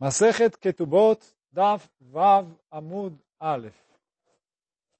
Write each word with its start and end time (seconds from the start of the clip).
Masechet 0.00 0.56
Ketubot 0.58 1.20
Daf 1.52 1.88
Vav 2.00 2.46
Amud 2.70 3.18
Aleph. 3.40 3.74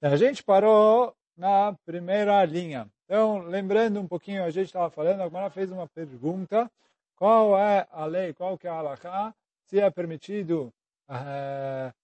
A 0.02 0.16
gente 0.16 0.42
parou 0.42 1.14
na 1.36 1.72
primeira 1.84 2.44
linha. 2.44 2.90
Então, 3.04 3.38
lembrando 3.38 4.00
um 4.00 4.08
pouquinho, 4.08 4.42
a 4.42 4.50
gente 4.50 4.66
estava 4.66 4.90
falando, 4.90 5.22
a 5.22 5.50
fez 5.50 5.70
uma 5.70 5.86
pergunta, 5.86 6.68
qual 7.14 7.56
é 7.56 7.86
a 7.92 8.04
lei, 8.06 8.34
qual 8.34 8.58
que 8.58 8.66
é 8.66 8.70
a 8.70 8.74
halakha, 8.74 9.34
se 9.66 9.78
é 9.78 9.88
permitido 9.88 10.72
uh, 11.08 11.94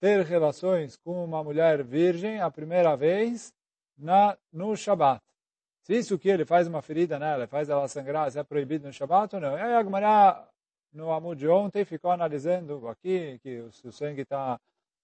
ter 0.00 0.24
relações 0.24 0.96
com 0.96 1.24
uma 1.24 1.42
mulher 1.42 1.82
virgem 1.82 2.40
a 2.40 2.50
primeira 2.50 2.96
vez 2.96 3.52
na, 3.98 4.38
no 4.52 4.76
Shabat. 4.76 5.20
Se 5.82 5.98
isso 5.98 6.18
que 6.18 6.28
ele 6.28 6.44
faz 6.44 6.68
uma 6.68 6.80
ferida 6.82 7.18
nela, 7.18 7.46
faz 7.46 7.68
ela 7.68 7.88
sangrar, 7.88 8.30
se 8.30 8.38
é 8.38 8.44
proibido 8.44 8.86
no 8.86 8.92
Shabat 8.92 9.34
ou 9.34 9.40
não. 9.40 9.54
Aí 9.56 9.74
a 9.74 10.48
no 10.94 11.12
Amud 11.12 11.38
de 11.38 11.48
ontem 11.48 11.84
ficou 11.84 12.10
analisando 12.10 12.88
aqui 12.88 13.38
que 13.42 13.68
se 13.72 13.86
o 13.86 13.92
sangue 13.92 14.22
está 14.22 14.58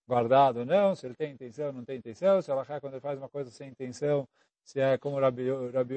guardado 0.06 0.60
ou 0.60 0.66
não, 0.66 0.95
se 0.95 1.06
ele 1.06 1.15
tem 1.15 1.32
intenção 1.32 1.66
ou 1.66 1.73
não 1.73 1.84
tem 1.84 1.98
intenção, 1.98 2.41
se 2.41 2.51
ela 2.51 2.65
quando 2.65 2.95
ele 2.95 3.01
faz 3.01 3.19
uma 3.19 3.28
coisa 3.28 3.51
sem 3.51 3.69
intenção, 3.69 4.27
se 4.65 4.80
é 4.80 4.96
como 4.98 5.18
Rabi, 5.18 5.45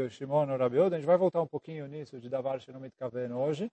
Shimon 0.10 0.52
ou 0.52 0.58
Rabi 0.58 0.80
Oda. 0.80 0.96
A 0.96 1.00
gente 1.00 1.08
vai 1.08 1.18
voltar 1.18 1.42
um 1.42 1.48
pouquinho 1.48 1.88
nisso 1.88 2.20
de 2.20 2.30
Davar 2.30 2.60
Shenomit 2.60 2.96
Kaven 2.98 3.32
hoje, 3.34 3.72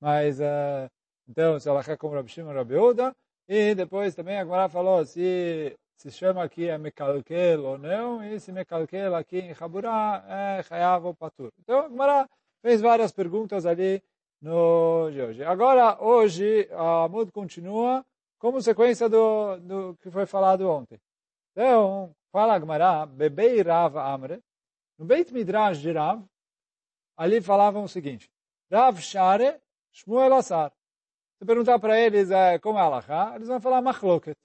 mas 0.00 0.40
uh, 0.40 0.90
então 1.28 1.58
se 1.60 1.68
quer 1.84 1.96
como 1.98 2.14
Rabi 2.14 2.30
Shimon 2.30 2.48
ou 2.48 2.54
Rabi 2.56 2.76
Oda, 2.76 3.14
e 3.46 3.74
depois 3.74 4.14
também 4.14 4.38
a 4.38 4.44
Gemara 4.44 4.68
falou 4.68 5.04
se 5.04 5.76
se 5.96 6.12
chama 6.12 6.44
aqui 6.44 6.68
é 6.68 6.78
Mekalkel 6.78 7.64
ou 7.64 7.76
não, 7.76 8.22
e 8.22 8.38
se 8.38 8.52
Mekalkel 8.52 9.14
aqui 9.16 9.38
em 9.38 9.52
Haburá 9.58 10.24
é 10.28 10.62
Chayav 10.62 11.04
ou 11.04 11.14
Patur. 11.14 11.50
Então 11.58 11.86
a 11.86 11.88
Gemara 11.88 12.28
fez 12.62 12.80
várias 12.80 13.10
perguntas 13.10 13.66
ali 13.66 14.02
no 14.40 15.10
de 15.10 15.20
hoje. 15.20 15.44
Agora, 15.44 16.00
hoje, 16.02 16.68
a 16.72 17.08
Mud 17.08 17.30
continua 17.32 18.04
como 18.38 18.62
sequência 18.62 19.08
do, 19.08 19.56
do 19.58 19.96
que 20.00 20.10
foi 20.10 20.26
falado 20.26 20.68
ontem. 20.68 21.00
Então, 21.52 22.14
fala 22.30 22.54
Agmará, 22.54 23.04
Bebei 23.04 23.60
Rav 23.62 23.96
Amre, 23.98 24.40
no 24.96 25.04
Beit 25.04 25.32
Midrash 25.32 25.78
de 25.78 25.92
Rav, 25.92 26.24
ali 27.16 27.40
falavam 27.40 27.84
o 27.84 27.88
seguinte, 27.88 28.30
Rav 28.70 29.00
Share, 29.00 29.60
Shmuel 29.92 30.34
Asar. 30.34 30.72
Se 31.38 31.44
perguntar 31.44 31.78
para 31.78 31.98
eles 31.98 32.30
é, 32.30 32.58
como 32.58 32.78
é 32.78 32.82
Allah, 32.82 33.34
eles 33.34 33.48
vão 33.48 33.60
falar 33.60 33.80
Machloket. 33.80 34.36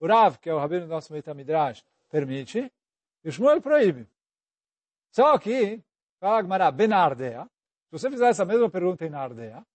O 0.00 0.06
Rav, 0.06 0.38
que 0.38 0.48
é 0.48 0.54
o 0.54 0.58
rabino 0.58 0.86
do 0.86 0.88
nosso 0.88 1.12
Beit 1.12 1.32
Midrash, 1.34 1.84
permite, 2.10 2.70
e 3.24 3.28
o 3.28 3.32
Shmuel 3.32 3.60
proíbe. 3.60 4.06
Só 5.10 5.36
que, 5.38 5.82
fala 6.20 6.38
Agmará, 6.38 6.70
Benardea, 6.70 7.48
se 7.88 7.92
você 7.92 8.10
fizer 8.10 8.28
essa 8.28 8.44
mesma 8.44 8.68
pergunta 8.68 9.06
em 9.06 9.08
Nardea, 9.08 9.66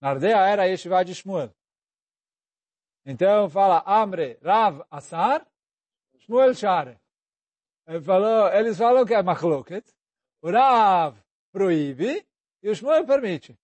Nardea 0.00 0.46
era 0.46 0.64
Yeshiva 0.64 1.04
de 1.04 1.14
Shmuel. 1.14 1.54
Então 3.04 3.50
fala 3.50 3.82
Amre, 3.84 4.38
Rav, 4.42 4.82
Asar, 4.90 5.46
Shmuel 6.20 6.54
Share. 6.54 6.98
Ele 7.86 8.00
falou, 8.00 8.48
eles 8.48 8.78
falam 8.78 9.04
que 9.04 9.12
é 9.12 9.22
Machloket, 9.22 9.84
o 10.40 10.50
Rav 10.50 11.18
proíbe 11.52 12.26
e 12.62 12.70
o 12.70 12.74
Shmuel 12.74 13.04
permite. 13.04 13.58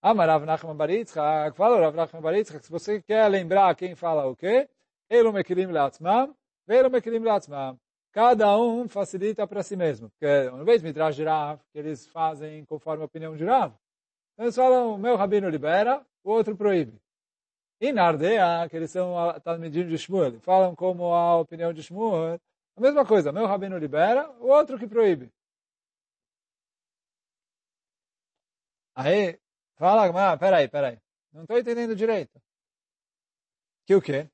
Amar 0.00 0.28
Rav 0.28 0.44
Nachman 0.44 0.76
Baritzchak, 0.76 1.56
fala 1.56 1.80
Rav 1.80 1.96
Nachman 1.96 2.22
Baritzchak, 2.22 2.64
se 2.64 2.70
você 2.70 3.02
quer 3.02 3.26
lembrar 3.28 3.74
quem 3.74 3.96
fala 3.96 4.26
o 4.26 4.36
quê, 4.36 4.70
Elo 5.10 5.32
Mekilim 5.32 5.72
Latzmam, 5.72 6.36
Velo 6.68 6.88
Mekilim 6.88 7.24
Latzmam 7.24 7.76
cada 8.12 8.56
um 8.56 8.88
facilita 8.88 9.46
para 9.46 9.62
si 9.62 9.76
mesmo. 9.76 10.10
Porque 10.10 10.48
uma 10.48 10.64
vez 10.64 10.82
me 10.82 10.92
traz 10.92 11.18
Rav, 11.18 11.60
que 11.72 11.78
eles 11.78 12.06
fazem 12.08 12.64
conforme 12.64 13.02
a 13.02 13.06
opinião 13.06 13.36
de 13.36 13.44
Rav. 13.44 13.72
Então 14.34 14.46
eles 14.46 14.56
falam, 14.56 14.94
o 14.94 14.98
meu 14.98 15.16
rabino 15.16 15.48
libera, 15.48 16.04
o 16.22 16.30
outro 16.30 16.56
proíbe. 16.56 17.00
E 17.80 17.92
na 17.92 18.06
Ardea, 18.06 18.68
que 18.68 18.76
eles 18.76 18.90
são 18.90 19.14
Talmidim 19.40 19.86
de 19.86 19.96
Shmuel, 19.98 20.40
falam 20.40 20.74
como 20.74 21.12
a 21.14 21.36
opinião 21.36 21.72
de 21.72 21.82
Shmuel, 21.82 22.40
a 22.76 22.80
mesma 22.80 23.04
coisa, 23.06 23.32
meu 23.32 23.46
rabino 23.46 23.78
libera, 23.78 24.30
o 24.40 24.46
outro 24.48 24.78
que 24.78 24.86
proíbe. 24.86 25.32
Aí, 28.94 29.38
fala, 29.76 30.12
mas 30.12 30.38
peraí, 30.38 30.68
peraí, 30.68 30.98
não 31.32 31.42
estou 31.42 31.58
entendendo 31.58 31.94
direito. 31.94 32.40
Que 33.86 33.94
o 33.94 34.02
quê? 34.02 34.28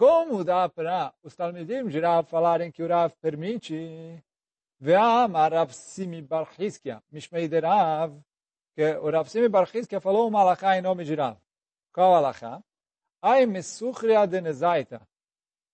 Como 0.00 0.42
dá 0.42 0.66
para 0.66 1.12
os 1.22 1.36
Talmidim 1.36 1.86
de 1.88 2.00
Rav 2.00 2.26
falarem 2.26 2.72
que 2.72 2.82
o 2.82 2.88
Rav 2.88 3.12
permite? 3.20 4.18
Ve'amar 4.80 5.52
Rav 5.52 5.74
Simi 5.74 6.22
Bar 6.22 6.48
Mishmei 7.12 7.46
de 7.46 7.60
Rav, 7.60 8.18
que 8.74 8.94
o 8.94 9.10
Rav 9.10 9.28
Simi 9.28 9.50
falou 10.00 10.26
uma 10.26 10.40
alahá 10.40 10.78
em 10.78 10.80
nome 10.80 11.04
de 11.04 11.14
Rav. 11.14 11.36
Qual 11.92 12.14
alahá? 12.14 12.62
Ai 13.20 13.44
mesuchria 13.44 14.26
de 14.26 14.40
nezaita. 14.40 15.06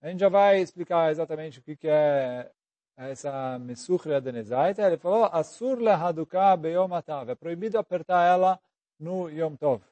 A 0.03 0.09
gente 0.09 0.19
já 0.19 0.29
vai 0.29 0.59
explicar 0.59 1.13
exatamente 1.13 1.61
o 1.61 1.63
que, 1.63 1.79
é 1.85 2.51
essa 2.97 3.61
mesuchria 3.61 4.21
de 4.21 4.33
nezaita. 4.33 4.83
Ele 4.83 4.97
falou, 4.97 5.27
asur 5.27 5.79
lehaduka 5.79 6.57
beyom 6.57 6.93
atav. 6.93 7.31
É 7.31 7.37
proibido 7.37 7.79
apertar 7.79 8.27
ela 8.27 8.59
no 8.99 9.31
Yom 9.31 9.55
Tov. 9.55 9.85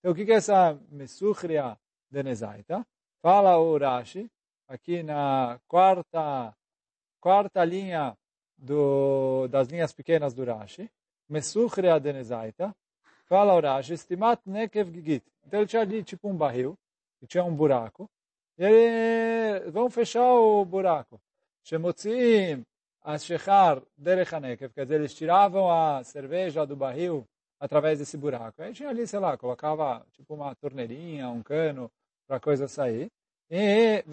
Então, 0.00 0.10
o 0.10 0.14
que, 0.16 0.22
é 0.22 0.34
essa 0.34 0.76
mesuchria 0.90 1.78
de 2.10 2.20
nezaita? 2.24 2.84
Fala 3.22 3.58
o 3.58 3.76
Rashi, 3.76 4.30
aqui 4.66 5.02
na 5.02 5.60
quarta, 5.68 6.56
quarta 7.20 7.62
linha 7.62 8.16
do, 8.56 9.46
das 9.48 9.68
linhas 9.68 9.92
pequenas 9.92 10.32
do 10.32 10.42
Rashi, 10.42 10.90
Mesuchre 11.28 11.90
Adenezaita, 11.90 12.74
fala 13.26 13.54
o 13.54 13.60
Rashi, 13.60 13.92
estimat 13.92 14.40
nekev 14.46 14.90
gigit. 14.90 15.22
Então 15.46 15.60
ele 15.60 15.68
tinha 15.68 15.82
ali 15.82 16.02
tipo 16.02 16.30
um 16.30 16.34
barril, 16.34 16.78
tinha 17.26 17.44
um 17.44 17.54
buraco, 17.54 18.08
e 18.56 18.64
eles 18.64 19.70
vão 19.70 19.90
fechar 19.90 20.32
o 20.32 20.64
buraco. 20.64 21.20
Shemotzim 21.62 22.64
Ashechar 23.02 23.82
derech 23.98 24.30
quer 24.74 24.84
dizer, 24.84 24.94
eles 24.94 25.14
tiravam 25.14 25.70
a 25.70 26.02
cerveja 26.04 26.64
do 26.64 26.74
barril 26.74 27.26
através 27.58 27.98
desse 27.98 28.16
buraco. 28.16 28.62
Aí 28.62 28.72
tinha 28.72 28.88
ali, 28.88 29.06
sei 29.06 29.18
lá, 29.18 29.36
colocava 29.36 30.06
tipo 30.12 30.32
uma 30.32 30.54
torneirinha, 30.54 31.28
um 31.28 31.42
cano, 31.42 31.90
para 32.30 32.36
a 32.36 32.40
coisa 32.40 32.68
sair. 32.68 33.10
E 33.50 34.04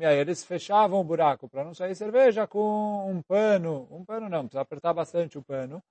E 0.00 0.06
aí 0.06 0.16
eles 0.18 0.44
fechavam 0.44 1.00
o 1.00 1.04
buraco 1.04 1.48
para 1.48 1.64
não 1.64 1.74
sair 1.74 1.96
cerveja 1.96 2.46
com 2.46 3.10
um 3.10 3.20
pano. 3.20 3.88
Um 3.90 4.04
pano 4.04 4.28
não, 4.28 4.42
precisa 4.42 4.60
apertar 4.60 4.94
bastante 4.94 5.36
o 5.36 5.42
pano. 5.42 5.82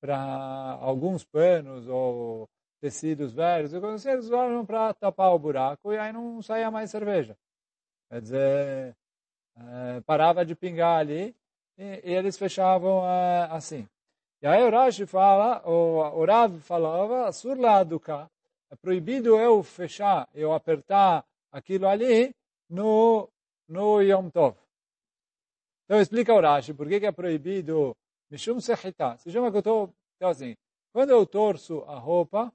Para 0.00 0.78
alguns 0.80 1.24
panos 1.24 1.88
ou 1.88 2.48
tecidos 2.80 3.32
velhos. 3.32 3.74
Assim, 3.74 4.10
eles 4.10 4.26
usavam 4.26 4.64
para 4.64 4.94
tapar 4.94 5.34
o 5.34 5.38
buraco 5.40 5.92
e 5.92 5.98
aí 5.98 6.12
não 6.12 6.40
saía 6.40 6.70
mais 6.70 6.88
cerveja. 6.88 7.36
Quer 8.08 8.20
dizer, 8.20 8.96
é, 9.56 10.00
parava 10.06 10.44
de 10.44 10.54
pingar 10.54 11.00
ali 11.00 11.34
e, 11.76 12.00
e 12.04 12.14
eles 12.14 12.38
fechavam 12.38 13.04
é, 13.04 13.48
assim. 13.50 13.88
E 14.40 14.46
aí 14.46 14.62
o 14.62 14.70
Rashi 14.70 15.04
fala, 15.04 15.62
o, 15.68 16.20
o 16.20 16.24
Rav 16.24 16.60
falava, 16.60 17.32
surla 17.32 17.84
cá 18.00 18.28
é 18.72 18.76
proibido 18.76 19.36
eu 19.36 19.62
fechar, 19.62 20.26
eu 20.32 20.54
apertar 20.54 21.26
aquilo 21.52 21.86
ali 21.86 22.34
no, 22.70 23.28
no 23.68 24.00
Yom 24.00 24.30
Tov. 24.30 24.56
Então 25.84 26.00
explica 26.00 26.32
o 26.32 26.40
Rashi, 26.40 26.72
por 26.72 26.88
que, 26.88 26.98
que 26.98 27.04
é 27.04 27.12
proibido 27.12 27.94
Mishum 28.30 28.58
Sechita. 28.60 29.18
Se 29.18 29.30
chama 29.30 29.50
que 29.50 29.58
eu 29.58 29.60
estou, 29.60 29.94
então 30.16 30.30
assim, 30.30 30.56
quando 30.90 31.10
eu 31.10 31.26
torço 31.26 31.82
a 31.82 31.98
roupa 31.98 32.50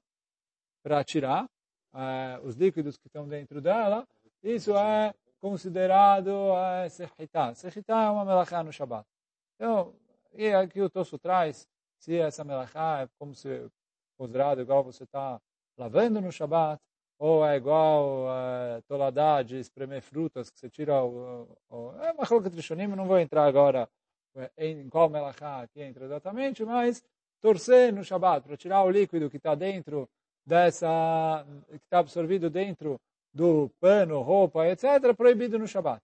para 0.82 1.04
tirar 1.04 1.44
uh, 1.44 2.44
os 2.44 2.56
líquidos 2.56 2.96
que 2.96 3.06
estão 3.06 3.28
dentro 3.28 3.60
dela, 3.60 4.04
isso 4.42 4.76
é 4.76 5.14
considerado 5.40 6.30
uh, 6.30 6.90
Sechita. 6.90 7.54
Sechita 7.54 7.92
é 7.92 8.10
uma 8.10 8.24
melachá 8.24 8.64
no 8.64 8.72
Shabbat. 8.72 9.06
Então, 9.54 9.94
e 10.32 10.52
aqui 10.52 10.82
o 10.82 10.90
Tosso 10.90 11.16
traz, 11.16 11.68
se 12.00 12.16
essa 12.16 12.42
melachá 12.42 13.02
é 13.02 13.08
como 13.20 13.36
se 13.36 13.70
considerado 14.16 14.60
igual 14.60 14.82
você 14.82 15.04
está 15.04 15.40
lavando 15.78 16.20
no 16.20 16.32
Shabat, 16.32 16.82
ou 17.18 17.44
é 17.46 17.56
igual 17.56 18.28
a 18.28 18.82
toladá 18.86 19.42
de 19.42 19.58
espremer 19.58 20.02
frutas, 20.02 20.50
que 20.50 20.58
você 20.58 20.68
tira 20.68 21.02
o... 21.02 21.48
o 21.70 21.92
é 22.02 22.12
uma 22.12 22.26
coloca 22.26 22.50
trishonim, 22.50 22.86
não 22.88 23.06
vou 23.06 23.18
entrar 23.18 23.44
agora 23.44 23.88
é, 24.36 24.50
em 24.68 24.88
qual 24.88 25.08
melachá 25.08 25.62
aqui 25.62 25.80
entra 25.80 26.04
exatamente, 26.04 26.64
mas 26.64 27.02
torcer 27.40 27.92
no 27.92 28.04
Shabat 28.04 28.46
para 28.46 28.56
tirar 28.56 28.84
o 28.84 28.90
líquido 28.90 29.30
que 29.30 29.36
está 29.36 29.54
dentro 29.54 30.08
dessa, 30.44 31.44
que 31.68 31.76
está 31.76 31.98
absorvido 31.98 32.48
dentro 32.48 33.00
do 33.32 33.70
pano, 33.80 34.20
roupa, 34.22 34.66
etc., 34.66 34.84
é 34.84 35.12
proibido 35.12 35.58
no 35.58 35.66
Shabat. 35.66 36.02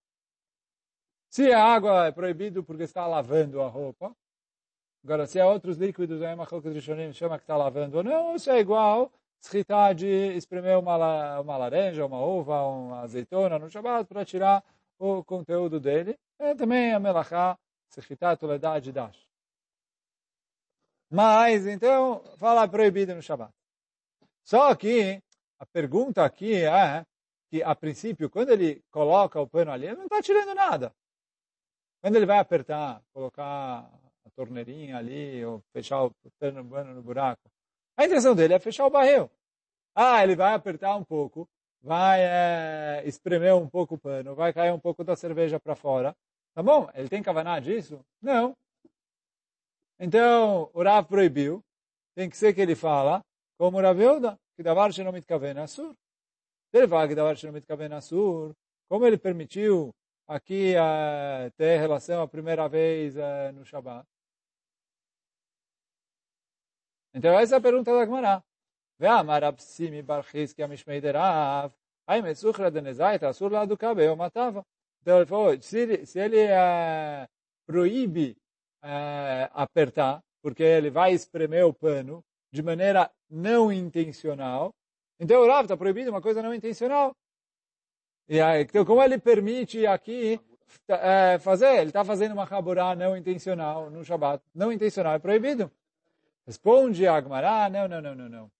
Se 1.30 1.52
a 1.52 1.64
água 1.64 2.06
é 2.06 2.12
proibido 2.12 2.62
porque 2.62 2.84
está 2.84 3.06
lavando 3.06 3.60
a 3.60 3.68
roupa, 3.68 4.14
agora 5.02 5.26
se 5.26 5.40
há 5.40 5.46
outros 5.46 5.76
líquidos, 5.76 6.22
aí 6.22 6.34
uma 6.34 6.46
coloca 6.46 6.70
trishonim 6.70 7.12
chama 7.12 7.38
que 7.38 7.44
está 7.44 7.56
lavando 7.56 7.98
ou 7.98 8.04
não, 8.04 8.36
isso 8.36 8.50
é 8.50 8.60
igual 8.60 9.12
Srita 9.44 9.92
de 9.92 10.34
espremer 10.38 10.78
uma, 10.78 11.38
uma 11.38 11.56
laranja, 11.58 12.06
uma 12.06 12.18
uva, 12.18 12.62
uma 12.62 13.00
azeitona 13.02 13.58
no 13.58 13.68
Shabbat 13.68 14.08
para 14.08 14.24
tirar 14.24 14.64
o 14.98 15.22
conteúdo 15.22 15.78
dele. 15.78 16.18
É 16.38 16.54
também 16.54 16.94
a 16.94 16.98
melachá, 16.98 17.58
Srita 17.90 18.34
Toledá 18.38 18.78
de 18.78 18.90
Dash. 18.90 19.28
Mas, 21.10 21.66
então, 21.66 22.24
fala 22.38 22.66
proibido 22.66 23.14
no 23.14 23.20
Shabbat. 23.20 23.52
Só 24.42 24.74
que 24.74 25.22
a 25.58 25.66
pergunta 25.66 26.24
aqui 26.24 26.64
é 26.64 27.04
que, 27.50 27.62
a 27.62 27.74
princípio, 27.74 28.30
quando 28.30 28.48
ele 28.48 28.82
coloca 28.90 29.38
o 29.38 29.46
pano 29.46 29.72
ali, 29.72 29.86
ele 29.86 29.96
não 29.96 30.04
está 30.04 30.22
tirando 30.22 30.54
nada. 30.54 30.90
Quando 32.00 32.16
ele 32.16 32.26
vai 32.26 32.38
apertar, 32.38 33.02
colocar 33.12 33.90
a 34.24 34.30
torneirinha 34.34 34.96
ali, 34.96 35.44
ou 35.44 35.62
fechar 35.70 36.02
o 36.02 36.14
pano 36.38 36.62
no 36.94 37.02
buraco, 37.02 37.42
a 37.96 38.04
intenção 38.04 38.34
dele 38.34 38.54
é 38.54 38.58
fechar 38.58 38.86
o 38.86 38.90
barril. 38.90 39.30
Ah, 39.94 40.22
ele 40.22 40.34
vai 40.34 40.54
apertar 40.54 40.96
um 40.96 41.04
pouco, 41.04 41.48
vai 41.80 42.20
é, 42.22 43.02
espremer 43.06 43.54
um 43.54 43.68
pouco 43.68 43.94
o 43.94 43.98
pano, 43.98 44.34
vai 44.34 44.52
cair 44.52 44.72
um 44.72 44.80
pouco 44.80 45.04
da 45.04 45.14
cerveja 45.14 45.60
para 45.60 45.76
fora. 45.76 46.16
Tá 46.54 46.62
bom? 46.62 46.88
Ele 46.94 47.08
tem 47.08 47.22
cavaná 47.22 47.58
disso? 47.60 48.04
Não. 48.20 48.56
Então, 49.98 50.70
o 50.72 50.82
Rav 50.82 51.06
proibiu. 51.06 51.62
Tem 52.14 52.30
que 52.30 52.36
ser 52.36 52.54
que 52.54 52.60
ele 52.60 52.76
fala, 52.76 53.20
como 53.58 53.78
o 53.78 53.80
Rav 53.80 54.00
Yehuda, 54.00 54.38
que 54.56 54.62
davar 54.62 54.90
não 54.98 55.12
mitkaven 55.12 55.58
asur. 55.58 55.94
Se 56.70 56.78
ele 56.78 56.88
fala 56.88 57.08
que 57.08 57.14
davar 57.14 57.36
não 57.42 57.52
mitkaven 57.52 57.92
asur, 57.92 58.54
como 58.88 59.06
ele 59.06 59.18
permitiu 59.18 59.92
aqui 60.28 60.74
uh, 60.76 61.50
ter 61.56 61.78
relação 61.78 62.22
a 62.22 62.28
primeira 62.28 62.68
vez 62.68 63.16
uh, 63.16 63.52
no 63.52 63.64
Shabbat? 63.64 64.06
Então 67.14 67.38
essa 67.38 67.54
é 67.54 67.58
a 67.58 67.60
pergunta 67.60 67.92
da 67.92 68.04
Gemara. 68.04 68.42
Ve'amar 68.98 69.44
apsimi 69.44 70.02
barchis 70.02 70.52
que 70.52 70.62
amishmei 70.62 71.00
derav. 71.00 71.72
Aí 72.06 72.20
mesuchra 72.20 72.70
denezaita 72.70 73.28
asur 73.28 73.50
lá 73.52 73.64
do 73.64 73.76
cabelo 73.76 74.16
matava. 74.16 74.62
Então 75.00 75.18
ele 75.18 75.26
falou, 75.26 75.60
se 75.60 75.78
ele, 75.78 76.06
se 76.06 76.18
ele 76.18 76.44
uh, 76.44 77.28
proíbe 77.66 78.36
uh, 78.82 79.48
apertar, 79.52 80.20
porque 80.42 80.62
ele 80.62 80.90
vai 80.90 81.12
espremer 81.12 81.64
o 81.66 81.72
pano 81.72 82.22
de 82.52 82.62
maneira 82.62 83.10
não 83.30 83.72
intencional, 83.72 84.72
então 85.18 85.40
o 85.42 85.46
Rav 85.46 85.64
está 85.64 85.76
proibido 85.76 86.10
uma 86.10 86.20
coisa 86.20 86.42
não 86.42 86.54
intencional. 86.54 87.12
E 88.28 88.40
aí, 88.40 88.62
então, 88.62 88.84
como 88.84 89.02
ele 89.02 89.18
permite 89.18 89.86
aqui 89.86 90.40
eh, 90.88 91.38
fazer? 91.38 91.76
Ele 91.76 91.90
está 91.90 92.04
fazendo 92.04 92.32
uma 92.32 92.44
raburá 92.44 92.94
não 92.96 93.16
intencional 93.16 93.90
no 93.90 94.04
Shabat. 94.04 94.42
Não 94.54 94.72
intencional 94.72 95.14
é 95.14 95.18
proibido. 95.18 95.70
Responde 96.46 97.06
a 97.06 97.16
Agmará, 97.16 97.70
não, 97.70 97.88
não, 97.88 98.02
não, 98.02 98.14
não, 98.14 98.28
não. 98.28 98.50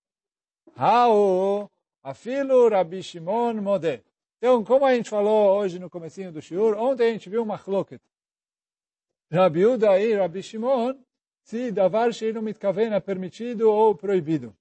Hao, 0.77 1.71
afilo 2.03 2.69
Rabi 2.69 3.03
Shimon 3.03 3.55
Modeh. 3.55 4.03
Então, 4.39 4.65
como 4.65 4.85
a 4.85 4.95
gente 4.95 5.09
falou 5.09 5.57
hoje 5.57 5.79
no 5.79 5.89
comecinho 5.89 6.33
do 6.33 6.41
Shiur, 6.43 6.77
ontem 6.77 7.09
a 7.09 7.13
gente 7.13 7.31
viu 7.31 7.43
uma 7.43 7.57
chloket. 7.57 8.01
Rabi 9.31 9.67
Uda 9.67 9.99
e 9.99 10.15
Rabi 10.15 10.43
Shimon, 10.43 10.95
se 11.43 11.71
davar 11.73 12.13
sheino 12.13 12.41
mitkaven 12.41 12.93
é 12.95 13.01
permitido 13.01 13.71
ou 13.71 13.95
proibido. 13.95 14.55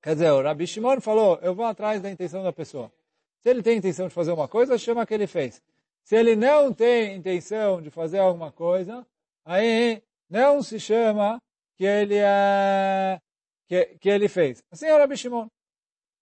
Quer 0.00 0.14
dizer, 0.14 0.32
o 0.32 0.42
Rabi 0.42 0.66
Shimon 0.66 1.00
falou, 1.00 1.38
eu 1.42 1.54
vou 1.54 1.64
atrás 1.64 2.02
da 2.02 2.10
intenção 2.10 2.42
da 2.42 2.52
pessoa. 2.52 2.92
Se 3.40 3.48
ele 3.50 3.62
tem 3.62 3.78
intenção 3.78 4.08
de 4.08 4.14
fazer 4.14 4.32
uma 4.32 4.48
coisa, 4.48 4.78
chama 4.78 5.06
que 5.06 5.14
ele 5.14 5.26
fez. 5.26 5.62
Se 6.04 6.16
ele 6.16 6.34
não 6.34 6.72
tem 6.72 7.16
intenção 7.16 7.80
de 7.80 7.90
fazer 7.90 8.18
alguma 8.18 8.50
coisa, 8.50 9.06
aí 9.44 10.02
não 10.28 10.62
se 10.62 10.80
chama 10.80 11.40
que 11.82 11.86
ele, 11.86 12.16
é, 12.16 13.20
que, 13.66 13.84
que 13.98 14.08
ele 14.08 14.28
fez. 14.28 14.62
Assim 14.70 14.86
é 14.86 14.94
o 14.94 14.98
Rabi 14.98 15.16
Shimon. 15.16 15.48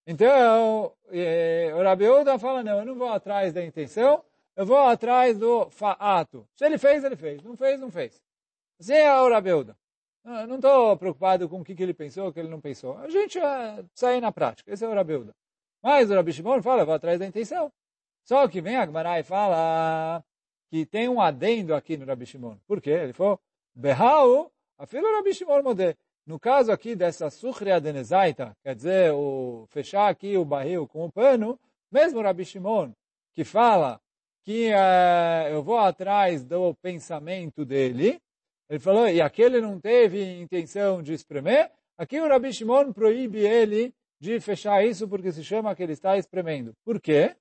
Então, 0.07 0.91
eh, 1.11 1.71
o 1.75 1.83
Rabi 1.83 2.09
Uda 2.09 2.39
fala, 2.39 2.63
não, 2.63 2.79
eu 2.79 2.85
não 2.85 2.95
vou 2.95 3.09
atrás 3.09 3.53
da 3.53 3.63
intenção, 3.63 4.25
eu 4.55 4.65
vou 4.65 4.79
atrás 4.79 5.37
do 5.37 5.69
fato. 5.69 6.49
Se 6.55 6.65
ele 6.65 6.79
fez, 6.79 7.03
ele 7.03 7.15
fez. 7.15 7.43
Não 7.43 7.55
fez, 7.55 7.79
não 7.79 7.91
fez. 7.91 8.19
Assim 8.79 8.93
é 8.93 9.21
o 9.21 9.29
Rabi 9.29 9.53
Uda. 9.53 9.77
Eu 10.25 10.47
não 10.47 10.55
estou 10.55 10.97
preocupado 10.97 11.47
com 11.47 11.61
o 11.61 11.63
que, 11.63 11.75
que 11.75 11.83
ele 11.83 11.93
pensou, 11.93 12.29
o 12.29 12.33
que 12.33 12.39
ele 12.39 12.49
não 12.49 12.59
pensou. 12.59 12.97
A 12.97 13.07
gente 13.07 13.37
é, 13.37 13.85
sai 13.93 14.19
na 14.19 14.31
prática. 14.31 14.73
Esse 14.73 14.83
é 14.83 14.87
o 14.87 14.95
Rabi 14.95 15.13
Uda. 15.13 15.35
Mas 15.83 16.09
o 16.09 16.15
Rabi 16.15 16.33
Shimon 16.33 16.63
fala, 16.63 16.81
eu 16.81 16.85
vou 16.87 16.95
atrás 16.95 17.19
da 17.19 17.27
intenção. 17.27 17.71
Só 18.23 18.47
que 18.47 18.61
vem 18.61 18.77
a 18.77 18.85
Gemara 18.87 19.19
e 19.19 19.23
fala 19.23 20.23
que 20.71 20.87
tem 20.87 21.07
um 21.07 21.21
adendo 21.21 21.75
aqui 21.75 21.97
no 21.97 22.05
Rabi 22.07 22.25
Shimon. 22.25 22.57
Por 22.65 22.81
quê? 22.81 22.89
Ele 22.89 23.13
falou, 23.13 23.39
Behau, 23.75 24.50
afilo 24.81 25.13
Rabi 25.15 25.31
Shimon 25.33 25.61
modé. 25.61 25.95
No 26.25 26.39
caso 26.39 26.71
aqui 26.71 26.95
dessa 26.95 27.29
suchria 27.29 27.79
denezaita, 27.79 28.57
quer 28.63 28.75
dizer, 28.75 29.11
o 29.13 29.65
fechar 29.69 30.09
aqui 30.09 30.35
o 30.37 30.45
barril 30.45 30.87
com 30.87 31.05
o 31.05 31.11
pano, 31.11 31.59
mesmo 31.91 32.21
Rabi 32.21 32.45
Shimon, 32.45 32.91
que 33.33 33.43
fala 33.43 34.01
que 34.43 34.69
eu 35.51 35.61
vou 35.61 35.77
atrás 35.77 36.43
do 36.43 36.73
pensamento 36.75 37.63
dele, 37.63 38.19
ele 38.67 38.79
falou, 38.79 39.07
e 39.07 39.21
aquele 39.21 39.61
não 39.61 39.79
teve 39.79 40.41
intenção 40.41 41.03
de 41.03 41.13
espremer, 41.13 41.71
aqui 41.97 42.19
o 42.19 42.27
Rabi 42.27 42.51
Shimon 42.51 42.91
proíbe 42.91 43.39
ele 43.39 43.93
de 44.19 44.39
fechar 44.39 44.83
isso 44.83 45.07
porque 45.07 45.31
se 45.31 45.43
chama 45.43 45.75
que 45.75 45.83
ele 45.83 45.93
está 45.93 46.17
espremendo. 46.17 46.73
Por 46.83 46.99
quê? 46.99 47.35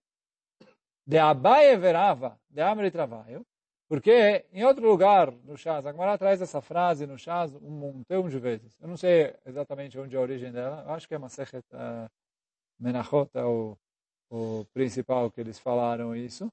De 1.06 1.18
Abaye 1.18 1.76
verava, 1.76 2.38
de 2.50 2.60
Amri 2.60 2.90
Travaio, 2.90 3.46
porque 3.90 4.46
em 4.52 4.62
outro 4.62 4.88
lugar 4.88 5.32
no 5.42 5.56
Shaz, 5.56 5.84
a 5.84 5.90
Gemara 5.90 6.16
traz 6.16 6.40
essa 6.40 6.60
frase 6.60 7.08
no 7.08 7.18
Shaz 7.18 7.52
um 7.56 7.70
montão 7.72 8.28
de 8.28 8.38
vezes. 8.38 8.78
Eu 8.80 8.86
não 8.86 8.96
sei 8.96 9.34
exatamente 9.44 9.98
onde 9.98 10.14
é 10.14 10.18
a 10.18 10.22
origem 10.22 10.52
dela. 10.52 10.84
Eu 10.86 10.94
acho 10.94 11.08
que 11.08 11.14
é 11.16 11.18
Masechet 11.18 11.64
uh, 11.74 12.08
Menachot, 12.78 13.28
é 13.34 13.42
o, 13.42 13.76
o 14.30 14.64
principal 14.72 15.28
que 15.28 15.40
eles 15.40 15.58
falaram 15.58 16.14
isso. 16.14 16.48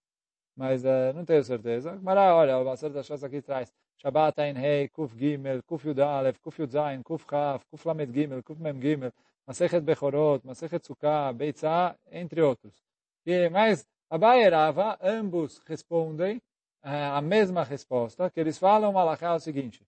Mas 0.56 0.84
uh, 0.84 1.14
não 1.14 1.24
tenho 1.26 1.44
certeza. 1.44 1.92
A 1.92 1.96
Gemara, 1.98 2.34
olha, 2.34 2.58
o 2.58 2.66
Masechet 2.66 3.04
Shaz 3.04 3.24
aqui 3.24 3.40
traz 3.40 3.72
Shabbat 3.98 4.42
Ein 4.42 4.58
Hei, 4.58 4.88
Kuf 4.88 5.16
Gimel, 5.16 5.62
Kuf 5.62 5.88
Yud 5.88 6.02
Alef, 6.02 6.40
Kuf 6.40 6.60
Yud 6.60 6.72
Zayin, 6.72 7.04
Kuf 7.04 7.24
Chaf, 7.30 7.64
Kuf 7.70 7.88
Lamed 7.88 8.12
Gimel, 8.12 8.42
Kuf 8.42 8.60
Mem 8.60 8.82
Gimel, 8.82 9.14
Masechet 9.46 9.82
Bechorot, 9.82 10.44
Masechet 10.44 10.84
Sukkah, 10.84 11.32
Beitzah, 11.34 11.96
entre 12.12 12.42
outros. 12.42 12.74
E, 13.24 13.48
mas 13.50 13.86
Abai 14.10 14.44
e 14.44 14.50
Rava, 14.50 14.98
ambos 15.04 15.62
respondem 15.68 16.42
a 16.82 17.22
mesma 17.22 17.64
resposta, 17.64 18.30
que 18.30 18.40
eles 18.40 18.58
falam 18.58 18.94
malachá 18.94 19.34
o 19.36 19.40
seguinte, 19.40 19.86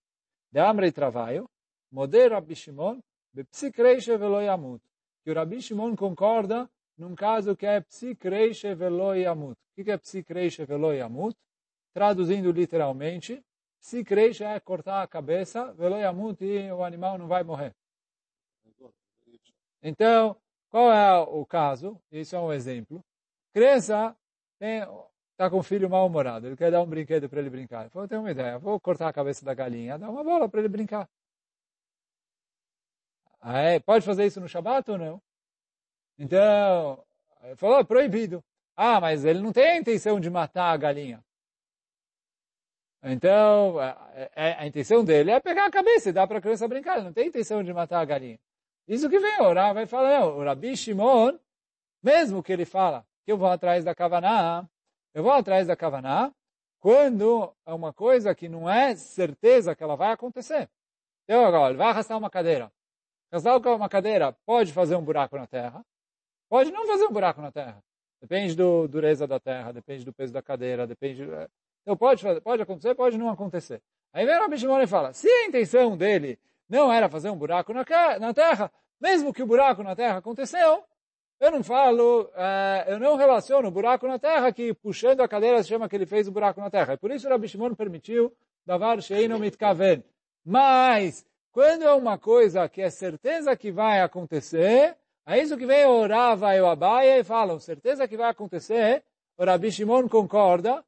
de 0.50 0.60
Amrei 0.60 0.92
Travaio, 0.92 1.48
Moder 1.90 2.32
Rabbi 2.32 2.54
Shimon, 2.54 3.00
Bepsikreiche 3.32 4.16
veloyamut, 4.16 4.82
que 5.22 5.30
o 5.30 5.34
Rabbi 5.34 5.60
Shimon 5.60 5.94
concorda 5.94 6.68
num 6.98 7.14
caso 7.14 7.56
que 7.56 7.66
é 7.66 7.80
Psikreiche 7.80 8.74
veloyamut. 8.74 9.58
O 9.76 9.84
que 9.84 9.90
é 9.90 9.96
Psikreiche 9.96 10.64
veloyamut? 10.64 11.36
Traduzindo 11.94 12.52
literalmente, 12.52 13.42
Psikreiche 13.80 14.44
é 14.44 14.60
cortar 14.60 15.02
a 15.02 15.08
cabeça, 15.08 15.72
veloyamut 15.72 16.44
e 16.44 16.70
o 16.70 16.84
animal 16.84 17.16
não 17.16 17.26
vai 17.26 17.42
morrer. 17.42 17.74
Então, 19.82 20.36
qual 20.68 20.92
é 20.92 21.18
o 21.18 21.46
caso? 21.46 22.00
Isso 22.12 22.36
é 22.36 22.40
um 22.40 22.52
exemplo. 22.52 23.02
Criança 23.52 24.14
tem 24.58 24.82
está 25.40 25.48
com 25.48 25.56
o 25.56 25.62
filho 25.62 25.88
mal-humorado, 25.88 26.46
ele 26.46 26.56
quer 26.56 26.70
dar 26.70 26.82
um 26.82 26.86
brinquedo 26.86 27.26
para 27.26 27.40
ele 27.40 27.48
brincar. 27.48 27.80
Ele 27.80 27.88
falou, 27.88 28.04
eu 28.04 28.08
tenho 28.10 28.20
uma 28.20 28.30
ideia, 28.30 28.58
vou 28.58 28.78
cortar 28.78 29.08
a 29.08 29.12
cabeça 29.12 29.42
da 29.42 29.54
galinha, 29.54 29.96
dar 29.96 30.10
uma 30.10 30.22
bola 30.22 30.46
para 30.50 30.60
ele 30.60 30.68
brincar. 30.68 31.08
Aí, 33.40 33.80
pode 33.80 34.04
fazer 34.04 34.26
isso 34.26 34.38
no 34.38 34.46
Shabat 34.46 34.90
ou 34.90 34.98
não? 34.98 35.22
Então, 36.18 37.02
ele 37.42 37.56
falou, 37.56 37.78
é 37.78 37.84
proibido. 37.84 38.44
Ah, 38.76 39.00
mas 39.00 39.24
ele 39.24 39.40
não 39.40 39.50
tem 39.50 39.64
a 39.64 39.76
intenção 39.78 40.20
de 40.20 40.28
matar 40.28 40.72
a 40.72 40.76
galinha. 40.76 41.24
Então, 43.02 43.76
a 44.36 44.66
intenção 44.66 45.02
dele 45.02 45.30
é 45.30 45.40
pegar 45.40 45.64
a 45.64 45.70
cabeça 45.70 46.10
e 46.10 46.12
dar 46.12 46.26
para 46.26 46.36
a 46.36 46.42
criança 46.42 46.68
brincar. 46.68 46.96
Ele 46.96 47.06
não 47.06 47.14
tem 47.14 47.28
intenção 47.28 47.62
de 47.62 47.72
matar 47.72 48.00
a 48.00 48.04
galinha. 48.04 48.38
Isso 48.86 49.08
que 49.08 49.18
vem 49.18 49.40
orar, 49.40 49.72
vai 49.72 49.86
falar, 49.86 50.20
não, 50.20 50.36
o 50.36 50.44
Rabi 50.44 50.76
Shimon, 50.76 51.38
mesmo 52.02 52.42
que 52.42 52.52
ele 52.52 52.66
fala 52.66 53.06
que 53.24 53.32
eu 53.32 53.38
vou 53.38 53.48
atrás 53.48 53.82
da 53.82 53.94
Kavaná, 53.94 54.68
eu 55.14 55.22
vou 55.22 55.32
atrás 55.32 55.66
da 55.66 55.76
Kavaná 55.76 56.32
quando 56.78 57.54
é 57.66 57.74
uma 57.74 57.92
coisa 57.92 58.34
que 58.34 58.48
não 58.48 58.68
é 58.68 58.96
certeza 58.96 59.74
que 59.74 59.82
ela 59.82 59.96
vai 59.96 60.12
acontecer. 60.12 60.68
Então, 61.24 61.44
agora, 61.44 61.70
ele 61.70 61.78
vai 61.78 61.88
arrastar 61.88 62.16
uma 62.16 62.30
cadeira. 62.30 62.72
Arrastar 63.30 63.60
uma 63.76 63.88
cadeira 63.88 64.32
pode 64.46 64.72
fazer 64.72 64.96
um 64.96 65.04
buraco 65.04 65.36
na 65.36 65.46
terra, 65.46 65.84
pode 66.48 66.72
não 66.72 66.86
fazer 66.86 67.04
um 67.04 67.12
buraco 67.12 67.40
na 67.40 67.52
terra. 67.52 67.82
Depende 68.20 68.56
da 68.56 68.64
dureza 68.88 69.26
da 69.26 69.38
terra, 69.38 69.72
depende 69.72 70.04
do 70.04 70.12
peso 70.12 70.32
da 70.32 70.42
cadeira, 70.42 70.86
depende... 70.86 71.22
Então, 71.82 71.96
pode, 71.96 72.22
fazer, 72.22 72.40
pode 72.40 72.62
acontecer, 72.62 72.94
pode 72.94 73.16
não 73.16 73.30
acontecer. 73.30 73.82
Aí 74.12 74.26
vem 74.26 74.36
o 74.36 74.40
Rabi 74.40 74.58
Shimon 74.58 74.80
e 74.80 74.86
fala, 74.86 75.12
se 75.12 75.28
a 75.28 75.46
intenção 75.46 75.96
dele 75.96 76.38
não 76.68 76.92
era 76.92 77.08
fazer 77.08 77.30
um 77.30 77.36
buraco 77.36 77.72
na, 77.72 77.84
na 78.18 78.34
terra, 78.34 78.70
mesmo 79.00 79.32
que 79.32 79.42
o 79.42 79.46
buraco 79.46 79.82
na 79.82 79.96
terra 79.96 80.18
aconteceu, 80.18 80.84
eu 81.40 81.50
não 81.50 81.64
falo, 81.64 82.24
uh, 82.34 82.90
eu 82.90 83.00
não 83.00 83.16
relaciono 83.16 83.68
o 83.68 83.70
buraco 83.70 84.06
na 84.06 84.18
terra 84.18 84.52
que 84.52 84.74
puxando 84.74 85.22
a 85.22 85.28
cadeira 85.28 85.62
se 85.62 85.70
chama 85.70 85.88
que 85.88 85.96
ele 85.96 86.04
fez 86.04 86.28
o 86.28 86.32
buraco 86.32 86.60
na 86.60 86.70
terra. 86.70 86.94
E 86.94 86.96
por 86.98 87.10
isso 87.10 87.26
o 87.26 87.30
Rabi 87.30 87.48
Shimon 87.48 87.74
permitiu 87.74 88.30
davar 88.66 89.00
sheino 89.00 89.38
mitkaven. 89.38 90.04
Mas, 90.44 91.24
quando 91.50 91.82
é 91.82 91.92
uma 91.94 92.18
coisa 92.18 92.68
que 92.68 92.82
é 92.82 92.90
certeza 92.90 93.56
que 93.56 93.72
vai 93.72 94.02
acontecer, 94.02 94.96
é 95.26 95.38
isso 95.40 95.56
que 95.56 95.64
vem 95.64 95.86
o 95.86 96.06
Rava 96.06 96.54
e 96.54 96.60
o 96.60 96.66
Abaia 96.66 97.18
e 97.18 97.24
falam, 97.24 97.58
certeza 97.58 98.06
que 98.06 98.18
vai 98.18 98.30
acontecer, 98.30 99.02
o 99.38 99.44
Rabi 99.44 99.72
Shimon 99.72 100.08
concorda 100.08 100.84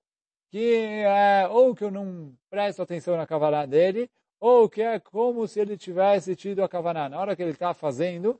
que 0.50 0.74
é, 0.76 1.48
ou 1.48 1.74
que 1.74 1.82
eu 1.82 1.90
não 1.90 2.34
presto 2.50 2.82
atenção 2.82 3.16
na 3.16 3.26
cavalá 3.26 3.64
dele, 3.64 4.10
ou 4.38 4.68
que 4.68 4.82
é 4.82 5.00
como 5.00 5.48
se 5.48 5.60
ele 5.60 5.78
tivesse 5.78 6.36
tido 6.36 6.62
a 6.62 6.68
cavaná. 6.68 7.08
Na 7.08 7.18
hora 7.18 7.34
que 7.34 7.42
ele 7.42 7.52
está 7.52 7.72
fazendo, 7.72 8.38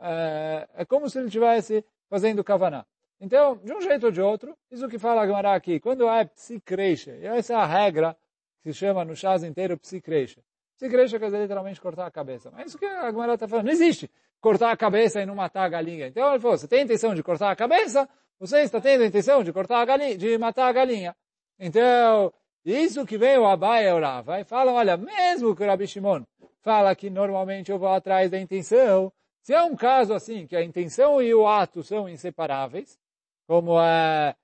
é, 0.00 0.68
é 0.74 0.84
como 0.84 1.08
se 1.08 1.18
ele 1.18 1.26
estivesse 1.26 1.84
fazendo 2.08 2.42
kavaná. 2.42 2.84
Então, 3.20 3.56
de 3.62 3.72
um 3.72 3.80
jeito 3.80 4.06
ou 4.06 4.12
de 4.12 4.20
outro, 4.20 4.56
isso 4.70 4.88
que 4.88 4.98
fala 4.98 5.26
Gemara 5.26 5.54
aqui, 5.54 5.78
quando 5.78 6.08
é 6.08 6.24
psicreixa, 6.24 7.12
e 7.16 7.26
essa 7.26 7.52
é 7.52 7.56
a 7.56 7.66
regra 7.66 8.16
que 8.62 8.72
se 8.72 8.78
chama 8.78 9.04
no 9.04 9.14
chás 9.14 9.44
inteiro 9.44 9.78
psicreixa. 9.78 10.40
Psicreixa 10.76 11.18
quer 11.18 11.26
dizer 11.26 11.42
literalmente 11.42 11.80
cortar 11.80 12.06
a 12.06 12.10
cabeça. 12.10 12.50
Mas 12.50 12.68
isso 12.68 12.78
que 12.78 12.86
a 12.86 13.10
Gemara 13.10 13.34
está 13.34 13.46
falando, 13.46 13.66
não 13.66 13.72
existe 13.72 14.10
cortar 14.40 14.70
a 14.70 14.76
cabeça 14.76 15.20
e 15.20 15.26
não 15.26 15.34
matar 15.34 15.64
a 15.64 15.68
galinha. 15.68 16.06
Então 16.06 16.30
ele 16.30 16.40
falou, 16.40 16.56
você 16.56 16.66
tem 16.66 16.80
a 16.80 16.82
intenção 16.84 17.14
de 17.14 17.22
cortar 17.22 17.50
a 17.50 17.56
cabeça, 17.56 18.08
você 18.38 18.62
está 18.62 18.80
tendo 18.80 19.02
a 19.02 19.06
intenção 19.06 19.44
de 19.44 19.52
cortar 19.52 19.80
a 19.80 19.84
galinha, 19.84 20.16
de 20.16 20.38
matar 20.38 20.68
a 20.68 20.72
galinha. 20.72 21.14
Então, 21.58 22.32
isso 22.64 23.04
que 23.04 23.18
vem 23.18 23.36
o 23.36 23.46
Abai 23.46 23.86
e 23.86 23.92
o 23.92 24.00
Rava, 24.00 24.40
e 24.40 24.44
falam, 24.44 24.74
olha, 24.74 24.96
mesmo 24.96 25.54
que 25.54 25.62
o 25.62 25.66
Rabi 25.66 25.86
Shimon 25.86 26.24
fala 26.62 26.94
que 26.94 27.10
normalmente 27.10 27.70
eu 27.70 27.78
vou 27.78 27.88
atrás 27.88 28.30
da 28.30 28.38
intenção, 28.38 29.12
se 29.42 29.54
é 29.54 29.62
um 29.62 29.74
caso 29.74 30.12
assim, 30.12 30.46
que 30.46 30.56
a 30.56 30.62
intenção 30.62 31.20
e 31.20 31.34
o 31.34 31.46
ato 31.46 31.82
são 31.82 32.08
inseparáveis, 32.08 32.98
como 33.46 33.80
é 33.80 34.34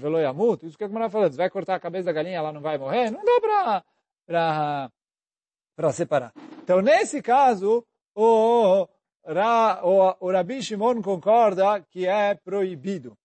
falou 0.00 0.20
Yamut, 0.20 0.66
isso 0.66 0.78
que 0.78 0.84
a 0.84 0.88
Gemara 0.88 1.10
falando, 1.10 1.32
você 1.32 1.36
vai 1.36 1.50
cortar 1.50 1.74
a 1.74 1.80
cabeça 1.80 2.06
da 2.06 2.12
galinha, 2.12 2.38
ela 2.38 2.52
não 2.52 2.62
vai 2.62 2.78
morrer, 2.78 3.10
não 3.10 3.22
dá 3.22 3.40
para 3.40 3.84
para 4.26 4.90
para 5.76 5.92
separar. 5.92 6.32
Então, 6.62 6.80
nesse 6.80 7.20
caso, 7.20 7.84
o, 8.14 8.88
o, 9.82 10.16
o 10.20 10.32
Rabi 10.32 10.62
Shimon 10.62 11.02
concorda 11.02 11.80
que 11.82 12.06
é 12.06 12.34
proibido. 12.34 13.16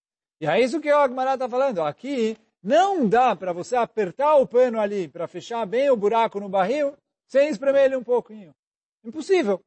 E 0.42 0.46
é 0.46 0.60
isso 0.60 0.82
que 0.82 0.92
o 0.92 0.98
Agmará 0.98 1.36
está 1.36 1.48
falando. 1.48 1.82
Aqui, 1.82 2.38
não 2.62 3.08
dá 3.08 3.36
para 3.36 3.54
você 3.54 3.76
apertar 3.76 4.36
o 4.36 4.46
pano 4.46 4.80
ali 4.80 5.08
para 5.08 5.28
fechar 5.28 5.66
bem 5.66 5.90
o 5.90 5.96
buraco 5.96 6.40
no 6.40 6.50
barril 6.50 6.94
sem 7.26 7.48
espremer 7.48 7.86
ele 7.86 7.96
um 7.96 8.04
pouquinho. 8.04 8.54
Impossível. 9.04 9.62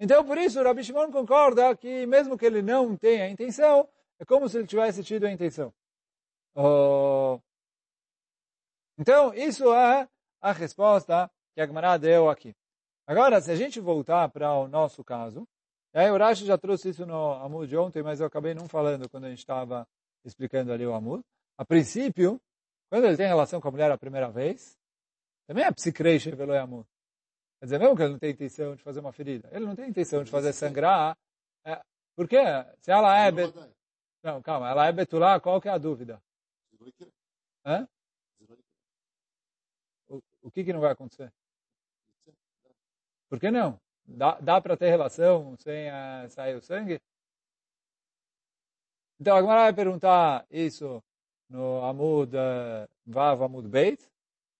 Então, 0.00 0.24
por 0.24 0.38
isso, 0.38 0.58
o 0.58 0.64
Rabi 0.64 0.82
Shimon 0.82 1.12
concorda 1.12 1.76
que, 1.76 2.06
mesmo 2.06 2.38
que 2.38 2.46
ele 2.46 2.62
não 2.62 2.96
tenha 2.96 3.28
intenção, 3.28 3.86
é 4.18 4.24
como 4.24 4.48
se 4.48 4.56
ele 4.56 4.66
tivesse 4.66 5.04
tido 5.04 5.26
a 5.26 5.30
intenção. 5.30 5.70
Oh. 6.54 7.38
Então, 8.98 9.34
isso 9.34 9.74
é 9.74 10.08
a 10.40 10.52
resposta 10.52 11.30
que 11.54 11.60
a 11.60 11.66
Gemara 11.66 11.98
deu 11.98 12.30
aqui. 12.30 12.56
Agora, 13.06 13.42
se 13.42 13.50
a 13.50 13.54
gente 13.54 13.78
voltar 13.78 14.26
para 14.30 14.54
o 14.54 14.66
nosso 14.66 15.04
caso, 15.04 15.46
aí 15.92 16.10
o 16.10 16.16
Rashi 16.16 16.46
já 16.46 16.56
trouxe 16.56 16.88
isso 16.88 17.04
no 17.04 17.32
Amud 17.34 17.68
de 17.68 17.76
ontem, 17.76 18.02
mas 18.02 18.20
eu 18.20 18.26
acabei 18.26 18.54
não 18.54 18.68
falando 18.68 19.06
quando 19.08 19.24
a 19.24 19.28
gente 19.30 19.40
estava 19.40 19.86
explicando 20.24 20.72
ali 20.72 20.86
o 20.86 20.94
Amud. 20.94 21.22
A 21.58 21.64
princípio, 21.64 22.40
quando 22.88 23.04
ele 23.04 23.18
tem 23.18 23.26
relação 23.26 23.60
com 23.60 23.68
a 23.68 23.70
mulher 23.70 23.90
a 23.90 23.98
primeira 23.98 24.30
vez, 24.30 24.78
também 25.46 25.64
é 25.64 25.70
psicreixa 25.70 26.34
velo 26.34 26.56
Amud. 26.56 26.88
Quer 27.60 27.66
dizer, 27.66 27.78
mesmo 27.78 27.94
que 27.94 28.02
ele 28.02 28.12
não 28.12 28.18
tem 28.18 28.30
intenção 28.30 28.74
de 28.74 28.82
fazer 28.82 29.00
uma 29.00 29.12
ferida, 29.12 29.48
ele 29.52 29.66
não 29.66 29.76
tem 29.76 29.90
intenção 29.90 30.24
de 30.24 30.30
fazer 30.30 30.52
sangrar. 30.54 31.14
É, 31.62 31.78
por 32.16 32.26
quê? 32.26 32.38
Se 32.80 32.90
ela 32.90 33.18
é... 33.18 33.30
Bet... 33.30 33.54
Não, 34.22 34.40
calma, 34.42 34.70
ela 34.70 34.86
é 34.86 34.92
betulá, 34.92 35.38
qual 35.38 35.60
que 35.60 35.68
é 35.68 35.72
a 35.72 35.78
dúvida? 35.78 36.22
Hã? 37.64 37.86
O, 40.08 40.22
o 40.42 40.50
que, 40.50 40.64
que 40.64 40.72
não 40.72 40.80
vai 40.80 40.92
acontecer? 40.92 41.30
Por 43.28 43.38
que 43.38 43.50
não? 43.50 43.78
Dá, 44.06 44.40
dá 44.40 44.60
para 44.60 44.76
ter 44.76 44.88
relação 44.88 45.54
sem 45.58 45.88
uh, 45.88 46.28
sair 46.30 46.56
o 46.56 46.62
sangue? 46.62 47.00
Então, 49.20 49.36
a 49.36 49.40
Gemara 49.40 49.60
vai 49.64 49.74
perguntar 49.74 50.46
isso 50.50 51.02
no 51.48 51.84
Amud 51.84 52.34
uh, 52.34 52.88
Vav 53.04 53.42
Amud 53.42 53.68
Beit. 53.68 54.10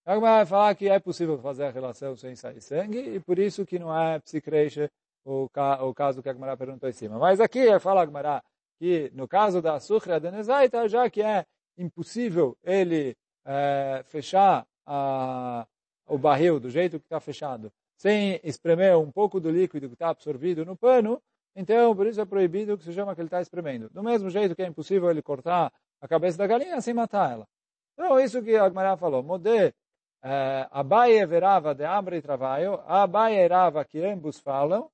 Agora 0.04 0.36
vai 0.36 0.46
falar 0.46 0.74
que 0.74 0.88
é 0.88 0.98
possível 0.98 1.38
fazer 1.38 1.64
a 1.64 1.70
relação 1.70 2.16
sem 2.16 2.34
sair 2.34 2.60
sangue 2.60 2.98
e 2.98 3.20
por 3.20 3.38
isso 3.38 3.66
que 3.66 3.78
não 3.78 3.96
é 3.96 4.18
psicreixa 4.18 4.90
o, 5.24 5.48
ca, 5.50 5.84
o 5.84 5.94
caso 5.94 6.22
que 6.22 6.28
a 6.28 6.32
Gemara 6.32 6.56
perguntou 6.56 6.88
em 6.88 6.92
cima. 6.92 7.18
Mas 7.18 7.38
aqui 7.38 7.78
fala 7.78 8.02
a 8.02 8.06
Gemara 8.06 8.42
que 8.78 9.10
no 9.14 9.28
caso 9.28 9.60
da 9.60 9.78
Sukhra 9.78 10.18
Denezaita, 10.18 10.88
já 10.88 11.08
que 11.10 11.22
é 11.22 11.44
impossível 11.76 12.56
ele 12.64 13.14
é, 13.44 14.02
fechar 14.06 14.66
a, 14.86 15.66
o 16.06 16.16
barril 16.16 16.58
do 16.58 16.70
jeito 16.70 16.98
que 16.98 17.04
está 17.04 17.20
fechado, 17.20 17.70
sem 17.98 18.40
espremer 18.42 18.96
um 18.98 19.12
pouco 19.12 19.38
do 19.38 19.50
líquido 19.50 19.86
que 19.88 19.94
está 19.94 20.08
absorvido 20.08 20.64
no 20.64 20.74
pano, 20.74 21.20
então 21.54 21.94
por 21.94 22.06
isso 22.06 22.22
é 22.22 22.24
proibido 22.24 22.78
que 22.78 22.84
se 22.84 22.92
chama 22.94 23.14
que 23.14 23.20
ele 23.20 23.28
está 23.28 23.42
espremendo. 23.42 23.90
Do 23.90 24.02
mesmo 24.02 24.30
jeito 24.30 24.56
que 24.56 24.62
é 24.62 24.66
impossível 24.66 25.10
ele 25.10 25.20
cortar 25.20 25.70
a 26.00 26.08
cabeça 26.08 26.38
da 26.38 26.46
galinha 26.46 26.80
sem 26.80 26.94
matar 26.94 27.32
ela. 27.32 27.46
Então, 27.92 28.18
isso 28.18 28.42
que 28.42 28.56
a 28.56 28.66
Gemara 28.66 28.96
falou. 28.96 29.22
Modé 29.22 29.68
Uh, 29.68 29.79
Abaye 30.22 31.24
verava 31.26 31.74
de 31.74 31.84
Amre 31.84 32.20
trabalho, 32.20 32.80
Abaye 32.86 33.46
rava 33.46 33.84
que 33.84 34.04
ambos 34.04 34.38
falam, 34.40 34.90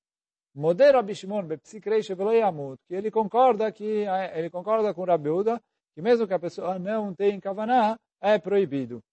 Moder 0.55 0.95
Rabi 0.95 1.13
Shimon 1.13 1.47
bepsikreish 1.47 2.09
yamut, 2.09 2.79
que 2.87 2.95
ele 2.95 3.11
concorda 3.11 3.71
que 3.71 4.05
ele 4.33 4.49
concorda 4.49 4.93
com 4.93 5.03
Rabi 5.05 5.29
Uda, 5.29 5.61
que 5.93 6.01
mesmo 6.01 6.27
que 6.27 6.33
a 6.33 6.39
pessoa 6.39 6.79
não 6.79 7.13
tem 7.13 7.39
kavaná, 7.39 7.99
é 8.21 8.39
proibido. 8.39 9.03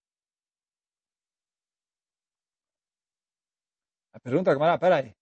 A 4.13 4.19
pergunta 4.19 4.53
que 4.55 4.79
peraí. 4.79 5.13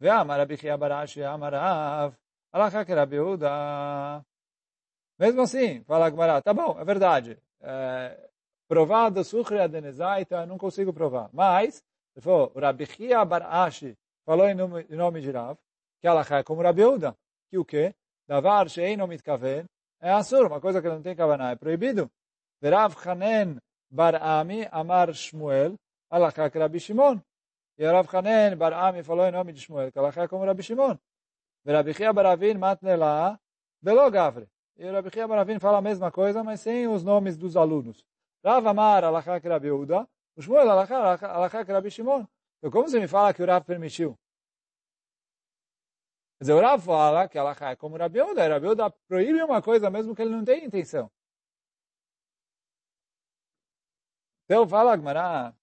Ve'amar 0.00 0.38
Rabi 0.38 0.56
Chia 0.56 0.76
Barashi 0.78 1.22
Amarav, 1.22 2.16
Alacha 2.52 2.84
que 2.84 2.94
Rabi 2.94 3.18
Uda. 3.20 4.24
Mesmo 5.18 5.42
assim, 5.42 5.82
fala 5.84 6.06
a 6.06 6.10
Gemara, 6.10 6.40
tá 6.40 6.54
bom, 6.54 6.78
é 6.80 6.84
verdade. 6.84 7.36
É, 7.60 8.27
provado 8.68 9.24
sukhri 9.24 9.58
adenezaita, 9.58 10.46
não 10.46 10.58
consigo 10.58 10.92
provar. 10.92 11.30
Mas, 11.32 11.82
ele 12.14 12.22
falou, 12.22 12.52
o 12.54 12.60
Rabi 12.60 12.86
Chia 12.86 13.24
Bar 13.24 13.42
Ashi 13.42 13.96
falou 14.24 14.46
em 14.46 14.54
nome, 14.54 14.86
em 14.90 14.94
nome 14.94 15.20
de 15.20 15.30
Rav, 15.30 15.56
que 16.00 16.06
ela 16.06 16.24
é 16.30 16.42
como 16.42 16.62
Rabi 16.62 16.84
Uda, 16.84 17.16
que 17.50 17.58
o 17.58 17.64
quê? 17.64 17.94
Davar 18.28 18.68
sheino 18.68 19.06
mitkaven, 19.06 19.64
é 20.00 20.12
assur, 20.12 20.46
uma 20.46 20.60
coisa 20.60 20.82
que 20.82 20.88
não 20.88 21.02
tem 21.02 21.16
kavaná, 21.16 21.50
é 21.50 21.56
proibido. 21.56 22.10
Verav 22.60 22.94
Hanen 23.04 23.58
Bar 23.90 24.22
Ami 24.22 24.68
Amar 24.70 25.12
Shmuel, 25.14 25.74
alachá 26.10 26.50
que 26.50 26.58
Rabi 26.58 26.78
Shimon. 26.78 27.20
E 27.78 27.86
Rav 27.86 28.06
Hanen 28.14 28.54
Bar 28.56 28.74
Ami 28.74 29.02
falou 29.02 29.26
em 29.26 29.32
nome 29.32 29.52
de 29.52 29.60
Shmuel, 29.60 29.90
que 29.90 29.98
alachá 29.98 30.24
é 30.24 30.28
como 30.28 30.44
Rabi 30.44 30.62
Shimon. 30.62 30.96
Verabi 31.64 31.94
Chia 31.94 32.12
Baravin 32.12 32.58
Matnela, 32.58 33.40
Belo 33.80 34.10
Gavre. 34.10 34.46
E 34.76 34.88
Rabi 34.88 35.10
Chia 35.10 35.26
Baravin 35.26 35.58
fala 35.58 35.78
a 35.78 35.82
mesma 35.82 36.12
coisa, 36.12 36.44
mas 36.44 36.60
sem 36.60 36.86
os 36.86 37.02
nomes 37.02 37.36
dos 37.36 37.56
alunos. 37.56 38.04
Rav 38.44 38.66
Amar 38.66 39.04
Alachá 39.04 39.40
que 39.40 39.48
Rabi 39.48 39.70
Uda, 39.70 40.08
o 40.36 40.42
Shmuel 40.42 40.70
Alachá 40.70 41.64
que 41.64 41.90
Shimon. 41.90 42.26
Então, 42.58 42.70
como 42.70 42.88
você 42.88 42.98
me 43.00 43.08
fala 43.08 43.34
que 43.34 43.42
o 43.42 43.46
Rav 43.46 43.64
permitiu? 43.64 44.18
Quer 46.38 46.44
dizer, 46.44 46.52
o 46.52 46.60
Rav 46.60 46.82
fala 46.82 47.28
que 47.28 47.36
Alachá 47.36 47.70
é 47.70 47.76
como 47.76 47.96
Rabi 47.96 48.20
Uda, 48.20 48.44
e 48.44 48.48
Rabi 48.48 48.66
Uda 48.68 48.90
proíbe 49.08 49.42
uma 49.42 49.60
coisa 49.60 49.90
mesmo 49.90 50.14
que 50.14 50.22
ele 50.22 50.30
não 50.30 50.44
tem 50.44 50.64
intenção. 50.64 51.10
Então, 54.44 54.66
fala 54.66 54.92
Agmará, 54.94 55.54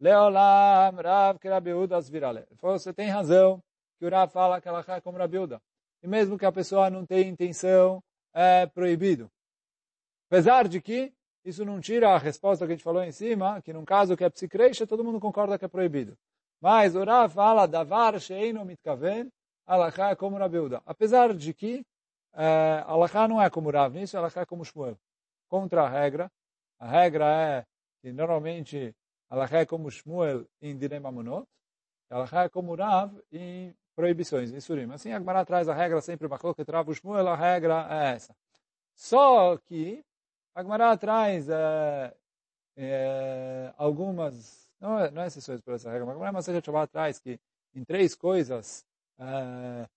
Leolam 0.00 0.94
Rav 0.96 1.38
que 1.38 1.48
Rabi 1.48 1.74
Uda 1.74 2.00
virale. 2.00 2.46
Você 2.60 2.92
tem 2.94 3.08
razão 3.08 3.62
que 3.98 4.06
o 4.06 4.08
Rav 4.08 4.32
fala 4.32 4.60
que 4.60 4.68
Alachá 4.68 4.96
é 4.96 5.00
como 5.00 5.18
Rabi 5.18 5.38
Uda. 5.38 5.60
E 6.02 6.08
mesmo 6.08 6.38
que 6.38 6.46
a 6.46 6.52
pessoa 6.52 6.88
não 6.88 7.04
tenha 7.04 7.28
intenção, 7.28 8.02
é 8.32 8.66
proibido. 8.66 9.30
Apesar 10.30 10.66
de 10.66 10.80
que 10.80 11.12
isso 11.44 11.64
não 11.64 11.80
tira 11.80 12.10
a 12.10 12.18
resposta 12.18 12.66
que 12.66 12.72
a 12.72 12.76
gente 12.76 12.84
falou 12.84 13.02
em 13.02 13.12
cima, 13.12 13.60
que 13.62 13.72
num 13.72 13.84
caso 13.84 14.16
que 14.16 14.24
é 14.24 14.30
psicreixa, 14.30 14.86
todo 14.86 15.04
mundo 15.04 15.18
concorda 15.18 15.58
que 15.58 15.64
é 15.64 15.68
proibido. 15.68 16.16
Mas 16.60 16.94
o 16.94 17.02
Rav 17.02 17.32
fala, 17.32 17.66
davar 17.66 18.20
sheino 18.20 18.64
mitkaven, 18.64 19.30
alachá 19.66 20.10
é 20.10 20.14
como 20.14 20.36
Rabiuda. 20.36 20.82
Apesar 20.84 21.34
de 21.34 21.54
que 21.54 21.84
é, 22.34 22.84
não 23.28 23.40
é 23.40 23.48
como 23.48 23.70
Rav 23.70 23.94
nisso, 23.94 24.18
alachá 24.18 24.42
é 24.42 24.46
como 24.46 24.64
Shmuel. 24.64 24.98
Contra 25.48 25.82
a 25.82 25.88
regra, 25.88 26.30
a 26.78 26.86
regra 26.86 27.24
é 27.24 27.64
que 28.02 28.12
normalmente 28.12 28.94
alachá 29.28 29.60
é 29.60 29.66
como 29.66 29.90
Shmuel 29.90 30.46
em 30.60 30.76
Direm 30.76 31.00
Amunot, 31.04 31.46
alachá 32.10 32.44
é 32.44 32.48
como 32.48 32.74
Rav 32.74 33.18
em 33.32 33.74
proibições, 33.96 34.52
em 34.52 34.60
Surim. 34.60 34.90
Assim, 34.92 35.12
a 35.12 35.18
Gemara 35.18 35.44
traz 35.44 35.68
a 35.68 35.74
regra 35.74 36.00
sempre, 36.00 36.28
trava 36.66 36.90
o 36.90 36.94
Shmuel, 36.94 37.28
a 37.28 37.36
regra 37.36 37.86
é 37.90 38.14
essa. 38.14 38.34
Só 38.94 39.56
que 39.56 40.04
a 40.54 40.62
Gemara 40.62 40.96
traz 40.96 41.48
é, 41.48 42.14
é, 42.76 43.74
algumas, 43.76 44.68
não 44.80 44.98
é, 44.98 45.10
não 45.10 45.22
é 45.22 45.26
exceções 45.26 45.60
por 45.60 45.74
essa 45.74 45.90
regra, 45.90 46.06
mas 46.06 46.14
a 46.14 46.18
Gemara 46.18 46.32
Maseja 46.32 46.62
Shabbat 46.64 46.92
traz 46.92 47.18
que 47.18 47.38
em 47.74 47.84
três 47.84 48.14
coisas, 48.14 48.84
é, 49.18 49.88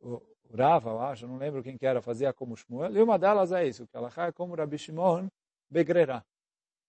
o, 0.00 0.22
o 0.50 0.56
Rava, 0.56 0.90
eu 0.90 1.00
acho, 1.00 1.26
não 1.26 1.36
lembro 1.36 1.62
quem 1.62 1.76
que 1.76 1.86
era, 1.86 2.00
fazia 2.00 2.32
como 2.32 2.56
Shmuel, 2.56 2.96
e 2.96 3.02
uma 3.02 3.18
delas 3.18 3.52
é 3.52 3.66
isso, 3.66 3.86
que 3.86 3.96
ela 3.96 4.10
é 4.16 4.32
como 4.32 4.54
Rabi 4.54 4.78
Shimon 4.78 5.28
begrera. 5.70 6.24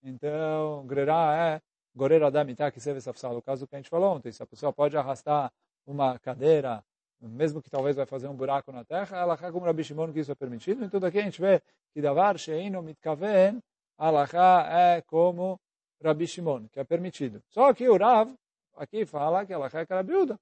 Então, 0.02 0.86
grera 0.88 1.56
é 1.56 1.62
gorera 1.96 2.32
da 2.32 2.44
mitá 2.44 2.72
que 2.72 2.80
serve 2.80 3.02
safsal, 3.02 3.36
o 3.36 3.42
caso 3.42 3.68
que 3.68 3.76
a 3.76 3.80
gente 3.80 3.90
falou 3.90 4.16
ontem, 4.16 4.32
se 4.32 4.42
a 4.42 4.48
pessoa 4.48 4.72
pode 4.72 4.96
arrastar 4.96 5.52
uma 5.86 6.18
cadeira 6.20 6.84
mesmo 7.22 7.62
que 7.62 7.70
talvez 7.70 7.96
vai 7.96 8.06
fazer 8.06 8.28
um 8.28 8.36
buraco 8.36 8.72
na 8.72 8.84
terra, 8.86 9.20
alahá 9.22 9.52
como 9.52 9.66
Rabi 9.66 9.84
Shimon 9.84 10.12
que 10.14 10.20
isso 10.20 10.32
é 10.32 10.36
permitido. 10.36 10.84
Então 10.86 11.00
daqui 11.00 11.20
a 11.20 11.24
gente 11.24 11.42
vê 11.42 11.62
que 11.94 12.02
davar 12.02 12.38
sheino 12.38 12.82
mitkaven, 12.82 13.62
alahá 13.98 14.68
é 14.72 15.02
como 15.02 15.60
Rabi 16.04 16.28
Shimon, 16.28 16.68
que 16.70 16.80
é 16.80 16.84
permitido. 16.84 17.42
Só 17.50 17.74
que 17.74 17.88
o 17.90 17.98
Rav 17.98 18.34
aqui 18.76 19.06
fala 19.06 19.46
que 19.46 19.54
alahá 19.54 19.82
é 19.82 19.94
Rabiuda. 19.94 20.40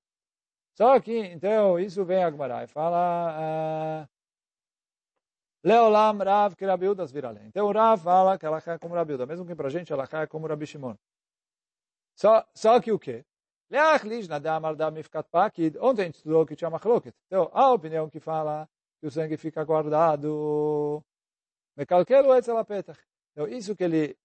Só 0.75 0.99
que, 0.99 1.17
então, 1.17 1.79
isso 1.79 2.05
vem 2.05 2.23
a 2.23 2.29
e 2.63 2.67
fala... 2.67 4.05
Uh, 4.05 4.17
Leolam 5.63 6.17
Rav 6.19 6.55
que 6.55 6.65
Rabiudas 6.65 7.11
virale. 7.11 7.41
Então 7.45 7.67
o 7.67 7.71
Rav 7.73 8.01
fala 8.01 8.37
que 8.37 8.45
ela 8.45 8.61
é 8.65 8.77
como 8.77 8.95
Rabiuda, 8.95 9.25
mesmo 9.25 9.45
que 9.45 9.55
para 9.55 9.67
a 9.67 9.69
gente 9.69 9.91
ela 9.91 10.07
é 10.09 10.27
como 10.27 10.47
Rabi 10.47 10.65
Shimon. 10.65 10.95
Só, 12.15 12.45
só 12.53 12.79
que 12.79 12.91
o 12.91 12.97
quê? 12.97 13.25
Ontem 15.79 16.01
a 16.01 16.05
gente 16.05 16.23
que. 17.01 17.13
Então, 17.27 17.49
a 17.53 17.71
opinião 17.71 18.09
que 18.09 18.19
fala 18.19 18.67
que 18.99 19.07
o 19.07 19.11
sangue 19.11 19.37
fica 19.37 19.63
guardado. 19.63 21.03
Então, 21.77 23.47
isso 23.47 23.75
que 23.75 23.83
ele 23.83 24.17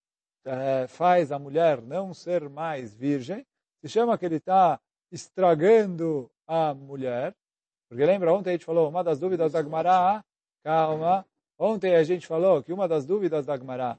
é, 0.45 0.87
faz 0.87 1.31
a 1.33 1.39
mulher 1.39 1.83
não 1.83 2.15
ser 2.15 2.49
mais 2.49 2.95
virgem, 2.95 3.47
se 3.81 3.89
chama 3.89 4.17
que 4.17 4.25
ele 4.25 4.37
está 4.37 4.81
estragando 5.11 6.31
a 6.47 6.73
mulher. 6.73 7.35
Porque 7.89 8.05
lembra, 8.07 8.33
ontem 8.33 8.51
a 8.51 8.53
gente 8.55 8.65
falou, 8.65 8.89
uma 8.89 9.05
das 9.05 9.19
dúvidas 9.19 9.53
da 9.53 9.63
Gemara, 9.63 10.25
calma, 10.65 11.27
ontem 11.59 11.95
a 11.95 12.03
gente 12.03 12.27
falou 12.27 12.63
que 12.63 12.73
uma 12.73 12.89
das 12.89 13.05
dúvidas 13.05 13.45
da 13.45 13.57
Gemara 13.57 13.99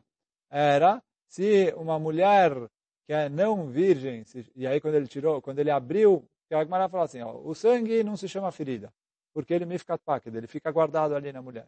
era 0.50 1.04
se 1.28 1.74
uma 1.78 2.00
mulher 2.00 2.70
que 3.06 3.14
é 3.14 3.30
não 3.30 3.68
virgem, 3.68 4.24
e 4.56 4.66
aí 4.66 4.80
quando 4.80 4.96
ele 4.96 5.08
tirou, 5.08 5.42
quando 5.42 5.60
ele 5.60 5.70
abriu, 5.70 6.28
que 6.48 6.56
a 6.56 6.64
Gemara 6.64 6.90
falou 6.90 7.06
assim, 7.06 7.22
ó, 7.22 7.36
o 7.36 7.54
sangue 7.54 8.04
não 8.04 8.16
se 8.16 8.28
chama 8.28 8.52
ferida, 8.52 8.94
porque 9.34 9.54
ele 9.54 9.66
me 9.66 9.78
fica 9.78 10.00
ele 10.26 10.48
fica 10.48 10.72
guardado 10.72 11.16
ali 11.16 11.32
na 11.32 11.42
mulher. 11.42 11.68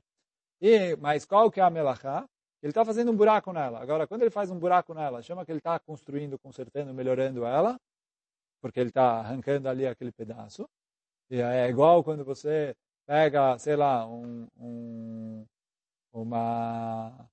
E, 0.62 0.96
mas 0.98 1.26
qual 1.26 1.52
que 1.52 1.60
é 1.60 1.64
a 1.64 1.70
melachá? 1.70 2.28
Ele 2.62 2.72
está 2.72 2.84
fazendo 2.86 3.12
um 3.12 3.16
buraco 3.16 3.52
nela. 3.54 3.82
Agora, 3.82 4.08
quando 4.08 4.22
ele 4.22 4.32
faz 4.32 4.50
um 4.50 4.58
buraco 4.58 4.94
nela, 4.94 5.22
chama 5.22 5.46
que 5.46 5.52
ele 5.52 5.60
está 5.60 5.78
construindo, 5.80 6.40
consertando, 6.40 6.94
melhorando 6.94 7.46
ela, 7.46 7.80
porque 8.62 8.80
ele 8.80 8.90
está 8.90 9.20
arrancando 9.20 9.70
ali 9.70 9.86
aquele 9.86 10.12
pedaço. 10.12 10.68
E 11.30 11.42
é 11.42 11.70
igual 11.70 12.04
quando 12.04 12.24
você 12.24 12.76
pega, 13.06 13.58
sei 13.60 13.76
lá, 13.76 14.08
um, 14.08 14.48
um 14.58 15.46
uma 16.16 17.30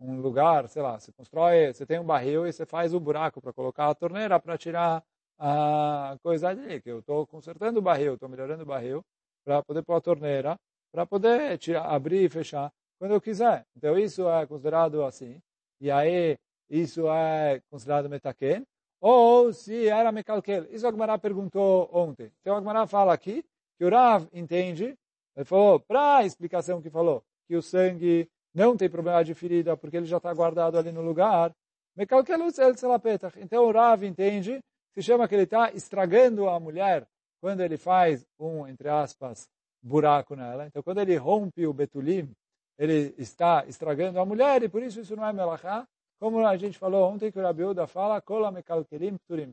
um 0.00 0.20
lugar, 0.20 0.68
sei 0.68 0.82
lá, 0.82 0.98
você 0.98 1.10
constrói, 1.12 1.72
você 1.72 1.86
tem 1.86 1.98
um 1.98 2.04
barril 2.04 2.46
e 2.46 2.52
você 2.52 2.66
faz 2.66 2.92
um 2.92 3.00
buraco 3.00 3.40
para 3.40 3.52
colocar 3.52 3.88
a 3.88 3.94
torneira 3.94 4.38
para 4.38 4.58
tirar 4.58 5.02
a 5.38 6.16
coisa 6.22 6.48
ali, 6.48 6.80
que 6.80 6.90
eu 6.90 7.00
estou 7.00 7.26
consertando 7.26 7.78
o 7.78 7.82
barril, 7.82 8.14
estou 8.14 8.28
melhorando 8.28 8.62
o 8.62 8.66
barril 8.66 9.04
para 9.44 9.62
poder 9.62 9.82
pôr 9.82 9.94
a 9.94 10.00
torneira, 10.00 10.60
para 10.92 11.06
poder 11.06 11.58
tirar, 11.58 11.86
abrir 11.86 12.24
e 12.24 12.28
fechar 12.28 12.72
quando 12.98 13.12
eu 13.12 13.20
quiser. 13.20 13.66
Então 13.76 13.98
isso 13.98 14.28
é 14.28 14.46
considerado 14.46 15.04
assim. 15.04 15.40
E 15.80 15.90
aí 15.90 16.38
isso 16.70 17.08
é 17.08 17.60
considerado 17.70 18.08
metaken. 18.08 18.64
Ou 19.00 19.52
se 19.52 19.88
era 19.88 20.12
mekalkel. 20.12 20.64
Isso 20.70 20.86
a 20.86 20.88
Agmará 20.88 21.18
perguntou 21.18 21.90
ontem. 21.92 22.30
Então 22.40 22.54
a 22.54 22.58
Agmará 22.58 22.86
fala 22.86 23.12
aqui 23.12 23.44
que 23.76 23.84
o 23.84 23.90
Rav 23.90 24.28
entende, 24.32 24.96
ele 25.34 25.44
falou, 25.44 25.80
para 25.80 26.18
a 26.18 26.24
explicação 26.24 26.80
que 26.80 26.88
falou, 26.88 27.24
que 27.48 27.56
o 27.56 27.62
sangue 27.62 28.30
não 28.54 28.76
tem 28.76 28.88
problema 28.88 29.24
de 29.24 29.34
ferida 29.34 29.76
porque 29.76 29.96
ele 29.96 30.06
já 30.06 30.18
está 30.18 30.32
guardado 30.32 30.78
ali 30.78 30.92
no 30.92 31.02
lugar. 31.02 31.52
Então 31.96 33.64
o 33.64 33.72
Rav 33.72 34.04
entende, 34.04 34.60
se 34.94 35.02
chama 35.02 35.28
que 35.28 35.34
ele 35.34 35.42
está 35.44 35.70
estragando 35.72 36.48
a 36.48 36.58
mulher 36.58 37.06
quando 37.40 37.60
ele 37.60 37.76
faz 37.76 38.24
um, 38.38 38.66
entre 38.66 38.88
aspas, 38.88 39.48
buraco 39.82 40.36
nela. 40.36 40.66
Então, 40.66 40.82
quando 40.82 41.00
ele 41.00 41.16
rompe 41.16 41.66
o 41.66 41.72
betulim, 41.72 42.30
ele 42.78 43.14
está 43.18 43.64
estragando 43.66 44.20
a 44.20 44.24
mulher 44.24 44.62
e 44.62 44.68
por 44.68 44.82
isso 44.82 45.00
isso 45.00 45.16
não 45.16 45.26
é 45.26 45.32
melachá. 45.32 45.86
Como 46.20 46.46
a 46.46 46.56
gente 46.56 46.78
falou 46.78 47.10
ontem 47.10 47.32
que 47.32 47.38
o 47.38 47.42
Rabi 47.42 47.64
Uda 47.64 47.86
fala, 47.88 48.20
kola 48.20 48.52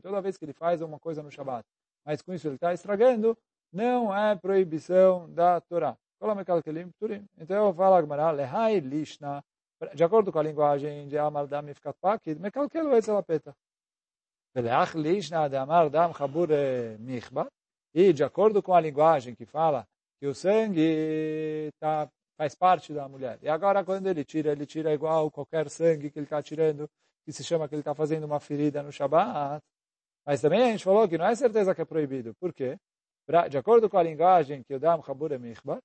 toda 0.00 0.20
vez 0.20 0.36
que 0.36 0.44
ele 0.44 0.52
faz 0.52 0.80
uma 0.80 1.00
coisa 1.00 1.20
no 1.20 1.30
Shabat. 1.30 1.66
Mas 2.04 2.22
com 2.22 2.32
isso 2.32 2.46
ele 2.46 2.54
está 2.54 2.72
estragando, 2.72 3.36
não 3.72 4.16
é 4.16 4.36
proibição 4.36 5.28
da 5.32 5.60
Torá. 5.60 5.96
Então 7.38 7.66
eu 7.66 7.74
falo 7.74 7.94
Agmará, 7.94 8.30
lehai 8.30 8.78
lishna, 8.80 9.42
de 9.94 10.04
acordo 10.04 10.30
com 10.30 10.38
a 10.38 10.42
linguagem 10.42 11.08
de 11.08 11.16
Amar 11.16 11.46
Dam 11.46 11.70
Ifkat 11.70 11.96
Pakid, 11.98 12.38
mekalkelu 12.38 12.94
etzel 12.94 13.16
apeta. 13.16 13.54
Veleach 14.54 14.94
lishna 14.96 15.48
de 15.48 15.56
Amar 15.56 15.88
Dam 15.88 16.12
Chabur 16.12 16.48
Michbat, 16.98 17.48
e 17.94 18.12
de 18.12 18.22
acordo 18.22 18.62
com 18.62 18.74
a 18.74 18.80
linguagem 18.80 19.34
que 19.34 19.46
fala 19.46 19.86
que 20.20 20.26
o 20.26 20.34
sangue 20.34 21.70
tá, 21.80 22.06
faz 22.36 22.54
parte 22.54 22.92
da 22.92 23.08
mulher. 23.08 23.38
E 23.42 23.48
agora, 23.48 23.82
quando 23.82 24.06
ele 24.06 24.22
tira, 24.22 24.52
ele 24.52 24.66
tira 24.66 24.92
igual 24.92 25.30
qualquer 25.30 25.70
sangue 25.70 26.10
que 26.10 26.18
ele 26.18 26.26
está 26.26 26.42
tirando, 26.42 26.86
que 27.24 27.32
se 27.32 27.42
chama 27.42 27.66
que 27.66 27.74
ele 27.74 27.80
está 27.80 27.94
fazendo 27.94 28.24
uma 28.24 28.38
ferida 28.38 28.82
no 28.82 28.92
Shabat. 28.92 29.62
Mas 30.26 30.42
também 30.42 30.62
a 30.62 30.66
gente 30.66 30.84
falou 30.84 31.08
que 31.08 31.16
não 31.16 31.26
é 31.26 31.34
certeza 31.34 31.74
que 31.74 31.80
é 31.80 31.84
proibido. 31.86 32.34
Por 32.38 32.52
quê? 32.52 32.76
De 33.48 33.56
acordo 33.56 33.88
com 33.88 33.96
a 33.96 34.02
linguagem 34.02 34.62
que 34.62 34.74
o 34.74 34.78
Dam 34.78 35.02
Chabur 35.02 35.38
Michbar, 35.38 35.78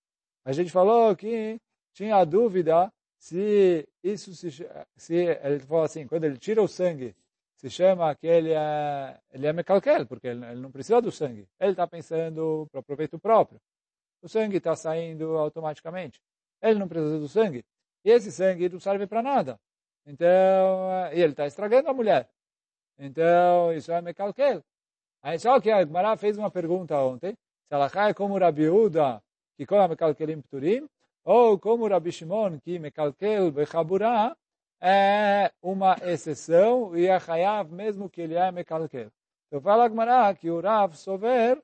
a 0.45 0.51
gente 0.53 0.71
falou 0.71 1.15
que 1.15 1.59
tinha 1.93 2.15
a 2.17 2.25
dúvida 2.25 2.91
se 3.19 3.85
isso 4.03 4.33
se, 4.33 4.51
se 4.95 5.15
ele 5.15 5.59
falou 5.59 5.83
assim, 5.83 6.07
quando 6.07 6.23
ele 6.23 6.37
tira 6.37 6.61
o 6.61 6.67
sangue, 6.67 7.15
se 7.57 7.69
chama 7.69 8.15
que 8.15 8.27
ele 8.27 8.53
é, 8.53 9.19
ele 9.31 9.47
é 9.47 9.53
mecalquel, 9.53 10.05
porque 10.05 10.27
ele, 10.27 10.45
ele 10.45 10.61
não 10.61 10.71
precisa 10.71 11.01
do 11.01 11.11
sangue. 11.11 11.47
Ele 11.59 11.71
está 11.71 11.87
pensando 11.87 12.67
para 12.71 12.83
proveito 12.83 13.19
próprio 13.19 13.59
o 14.25 14.27
sangue 14.27 14.57
está 14.57 14.75
saindo 14.75 15.37
automaticamente. 15.37 16.19
Ele 16.59 16.79
não 16.79 16.87
precisa 16.87 17.19
do 17.19 17.29
sangue. 17.29 17.63
E 18.03 18.09
esse 18.09 18.31
sangue 18.31 18.67
não 18.67 18.79
serve 18.79 19.05
para 19.05 19.21
nada. 19.21 19.59
Então, 20.03 20.89
e 21.13 21.21
ele 21.21 21.33
está 21.33 21.45
estragando 21.45 21.89
a 21.89 21.93
mulher. 21.93 22.27
Então, 22.97 23.71
isso 23.71 23.91
é 23.91 24.01
mecalquel. 24.01 24.63
Aí 25.21 25.37
só 25.37 25.59
que 25.61 25.69
a 25.69 25.85
Gemara 25.85 26.17
fez 26.17 26.37
uma 26.37 26.49
pergunta 26.49 26.97
ontem, 26.97 27.33
se 27.33 27.73
ela 27.73 27.89
cai 27.89 28.15
como 28.15 28.37
Rabi 28.37 28.67
Uda, 28.67 29.21
que 29.57 29.65
come 29.65 29.87
mecalquelim 29.87 30.41
pturim, 30.41 30.87
ou 31.23 31.57
como 31.59 31.87
Rabi 31.87 32.11
Shimon, 32.11 32.59
que 32.59 32.77
mecalquel 32.79 33.51
bechabura, 33.51 34.35
é 34.81 35.51
uma 35.61 35.95
exceção 36.03 36.95
e 36.95 37.07
é 37.07 37.19
chayav 37.19 37.71
mesmo 37.71 38.09
que 38.09 38.21
ele 38.21 38.35
é 38.35 38.51
mecalquel. 38.51 39.11
Então 39.47 39.61
fala 39.61 39.85
a 39.85 39.89
Gemara 39.89 40.35
que 40.35 40.49
o 40.49 40.59
Rav 40.59 40.95
Sover 40.95 41.61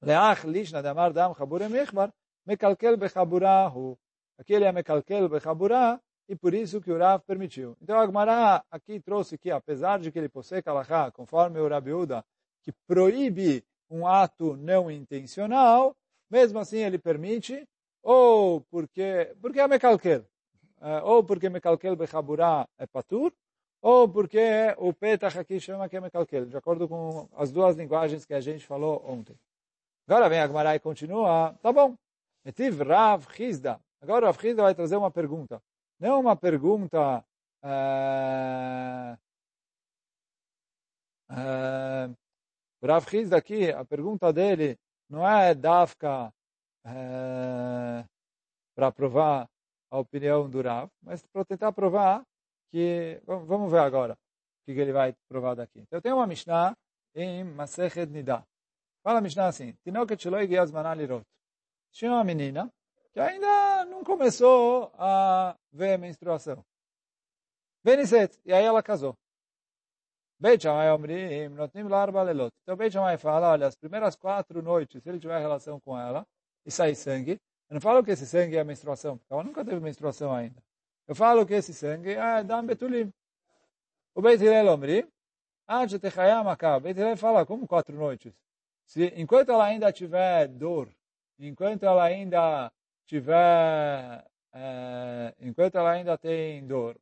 Leach 0.00 0.46
lishna 0.46 0.82
damar 0.82 1.12
dam 1.12 1.32
chabura 1.34 1.68
mechbar, 1.68 2.12
mekalkel 2.44 2.96
bechabura 2.96 3.68
hu. 3.68 3.96
Aquele 4.36 4.64
é 4.64 4.72
mekalkel 4.72 5.28
bechabura, 5.28 6.00
e 6.28 6.34
por 6.34 6.54
isso 6.54 6.80
que 6.80 6.90
o 6.90 6.98
Rav 6.98 7.22
permitiu. 7.24 7.76
Então 7.80 8.00
Agmará 8.00 8.64
aqui 8.68 8.98
trouxe 8.98 9.38
que, 9.38 9.50
apesar 9.50 10.00
de 10.00 10.10
que 10.10 10.18
ele 10.18 10.28
possui 10.28 10.60
kalachá, 10.60 11.10
conforme 11.12 11.60
o 11.60 11.68
Rabiuda, 11.68 12.24
que 12.62 12.72
proíbe 12.86 13.64
um 13.88 14.04
ato 14.06 14.56
não 14.56 14.90
intencional, 14.90 15.94
mesmo 16.32 16.58
assim 16.58 16.78
ele 16.78 16.98
permite, 16.98 17.68
ou 18.02 18.62
porque, 18.62 19.36
porque 19.40 19.60
é 19.60 19.68
mekalkel, 19.68 20.24
ou 21.04 21.22
porque 21.22 21.50
mekalkel 21.50 21.94
bechabura 21.94 22.66
é 22.78 22.86
patur, 22.86 23.30
ou 23.82 24.08
porque 24.08 24.74
o 24.78 24.94
petach 24.94 25.38
aqui 25.38 25.60
chama 25.60 25.88
que 25.90 25.96
é 25.96 26.00
mekalkel, 26.00 26.46
de 26.46 26.56
acordo 26.56 26.88
com 26.88 27.28
as 27.36 27.52
duas 27.52 27.76
linguagens 27.76 28.24
que 28.24 28.32
a 28.32 28.40
gente 28.40 28.66
falou 28.66 29.04
ontem. 29.06 29.36
Agora 30.08 30.28
vem 30.28 30.40
a 30.40 30.46
Gemara 30.46 30.74
e 30.74 30.80
continua. 30.80 31.54
Tá 31.62 31.72
bom. 31.72 31.96
Etiv 32.44 32.80
Rav 32.80 33.26
Chizda. 33.34 33.80
Agora 34.00 34.26
Rav 34.26 34.40
Chizda 34.40 34.62
vai 34.62 34.74
trazer 34.74 34.96
uma 34.96 35.10
pergunta. 35.10 35.62
Não 36.00 36.20
uma 36.20 36.34
pergunta... 36.34 37.24
Uh, 37.62 39.16
uh, 41.30 42.16
Rav 42.84 43.08
Chizda 43.08 43.36
aqui, 43.36 43.70
a 43.70 43.84
pergunta 43.84 44.32
dele 44.32 44.76
não 45.12 45.28
é 45.28 45.54
dafka 45.54 46.32
uh, 46.86 48.04
para 48.74 48.90
provar 48.90 49.46
a 49.90 49.98
opinião 49.98 50.48
do 50.48 50.62
Rav, 50.62 50.90
mas 51.02 51.22
para 51.26 51.44
tentar 51.44 51.70
provar 51.72 52.24
que... 52.70 53.20
Vamos 53.26 53.70
ver 53.70 53.80
agora 53.80 54.14
o 54.14 54.64
que 54.64 54.72
ele 54.72 54.90
vai 54.90 55.14
provar 55.28 55.54
daqui. 55.54 55.80
Então, 55.80 56.00
tem 56.00 56.14
uma 56.14 56.26
Mishnah 56.26 56.74
em 57.14 57.44
Masechet 57.44 58.06
Nidah. 58.10 58.42
Fala 59.02 59.18
a 59.18 59.20
Mishnah 59.20 59.48
assim. 59.48 59.76
Tinha 61.92 62.10
uma 62.10 62.24
menina 62.24 62.72
que 63.12 63.20
ainda 63.20 63.84
não 63.84 64.02
começou 64.02 64.90
a 64.94 65.54
ver 65.70 65.92
a 65.92 65.98
menstruação. 65.98 66.64
Veniset, 67.84 68.40
e 68.46 68.52
aí 68.52 68.64
ela 68.64 68.82
casou. 68.82 69.14
Beit 70.42 70.60
Shammai 70.60 70.90
omrim, 70.90 71.50
notnim 71.50 71.86
larba 71.88 72.20
lelot. 72.24 72.50
Então 72.62 72.76
Beit 72.76 72.92
Shammai 72.92 73.16
fala, 73.16 73.52
olha, 73.52 73.68
as 73.68 73.76
primeiras 73.76 74.16
quatro 74.16 74.60
noites, 74.60 75.00
se 75.00 75.08
ele 75.08 75.20
tiver 75.20 75.38
relação 75.38 75.78
com 75.78 75.96
ela, 75.96 76.26
e 76.66 76.70
sair 76.70 76.96
sangue, 76.96 77.40
eu 77.70 77.74
não 77.74 77.80
falo 77.80 78.02
que 78.02 78.10
esse 78.10 78.26
sangue 78.26 78.56
é 78.56 78.60
a 78.60 78.64
menstruação, 78.64 79.16
porque 79.16 79.32
ela 79.32 79.44
nunca 79.44 79.64
teve 79.64 79.78
menstruação 79.78 80.34
ainda. 80.34 80.60
Eu 81.06 81.14
falo 81.14 81.46
que 81.46 81.54
esse 81.54 81.72
sangue 81.72 82.14
é 82.14 82.42
dam 82.42 82.66
betulim. 82.66 83.12
O 84.16 84.20
Beit 84.20 84.42
Hillel 84.42 84.66
omrim, 84.66 85.06
ah, 85.68 85.86
Techayam 85.86 86.48
acaba. 86.48 86.92
Beit 86.92 87.16
fala, 87.16 87.46
como 87.46 87.64
quatro 87.68 87.96
noites? 87.96 88.34
Se, 88.84 89.12
enquanto 89.16 89.52
ela 89.52 89.66
ainda 89.66 89.92
tiver 89.92 90.48
dor, 90.48 90.88
enquanto 91.38 91.84
ela 91.84 92.02
ainda 92.02 92.68
tiver, 93.06 94.24
é, 94.52 95.34
enquanto 95.38 95.76
ela 95.76 95.92
ainda 95.92 96.18
tem 96.18 96.66
dor, 96.66 96.96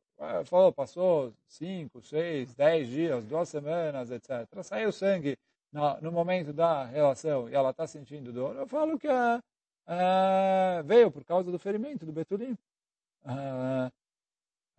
falou, 0.45 0.71
passou 0.71 1.33
cinco, 1.47 2.01
seis, 2.01 2.53
dez 2.53 2.87
dias, 2.87 3.25
duas 3.25 3.49
semanas, 3.49 4.11
etc. 4.11 4.47
Saiu 4.63 4.91
sangue 4.91 5.37
no, 5.71 6.01
no 6.01 6.11
momento 6.11 6.53
da 6.53 6.85
relação 6.85 7.49
e 7.49 7.55
ela 7.55 7.71
está 7.71 7.87
sentindo 7.87 8.31
dor, 8.31 8.55
eu 8.55 8.67
falo 8.67 8.99
que 8.99 9.07
é, 9.07 9.41
é, 9.87 10.83
veio 10.83 11.11
por 11.11 11.23
causa 11.23 11.51
do 11.51 11.57
ferimento 11.57 12.05
do 12.05 12.11
Betulim. 12.11 12.57
É, 13.25 13.91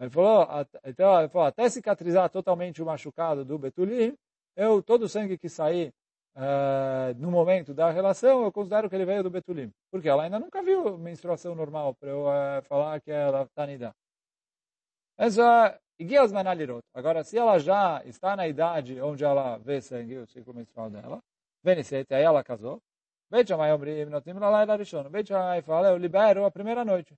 ele 0.00 0.10
falou, 0.10 0.46
então, 0.84 1.18
ele 1.18 1.28
falou, 1.28 1.48
até 1.48 1.68
cicatrizar 1.68 2.28
totalmente 2.30 2.82
o 2.82 2.86
machucado 2.86 3.44
do 3.44 3.58
Betulim, 3.58 4.16
eu, 4.56 4.82
todo 4.82 5.04
o 5.04 5.08
sangue 5.08 5.38
que 5.38 5.48
sair 5.48 5.92
no 7.18 7.30
momento 7.30 7.74
da 7.74 7.90
relação, 7.90 8.42
eu 8.42 8.50
considero 8.50 8.88
que 8.88 8.96
ele 8.96 9.04
veio 9.04 9.22
do 9.22 9.30
Betulim. 9.30 9.70
Porque 9.90 10.08
ela 10.08 10.24
ainda 10.24 10.40
nunca 10.40 10.62
viu 10.62 10.96
menstruação 10.98 11.54
normal 11.54 11.94
para 11.94 12.08
eu 12.08 12.24
falar 12.64 13.00
que 13.00 13.10
ela 13.10 13.42
está 13.42 13.66
nida. 13.66 13.94
Essa 15.22 15.78
Iguias 16.00 16.32
Manalirot. 16.32 16.82
Agora, 16.92 17.22
se 17.22 17.38
ela 17.38 17.56
já 17.56 18.02
está 18.04 18.34
na 18.34 18.48
idade 18.48 19.00
onde 19.00 19.22
ela 19.22 19.56
vê 19.58 19.80
sangue, 19.80 20.18
o 20.18 20.26
ciclo 20.26 20.52
menstrual 20.52 20.90
dela, 20.90 21.22
Venicete, 21.62 22.12
aí 22.12 22.24
ela 22.24 22.42
casou, 22.42 22.82
Beit 23.30 23.46
Shammai 23.48 23.72
Omrim, 23.72 24.06
Notim 24.06 24.32
Lalayla 24.32 24.74
Rishon. 24.74 25.08
Beit 25.08 25.28
Shammai 25.28 25.62
fala, 25.62 25.90
eu 25.90 25.96
libero 25.96 26.44
a 26.44 26.50
primeira 26.50 26.84
noite. 26.84 27.14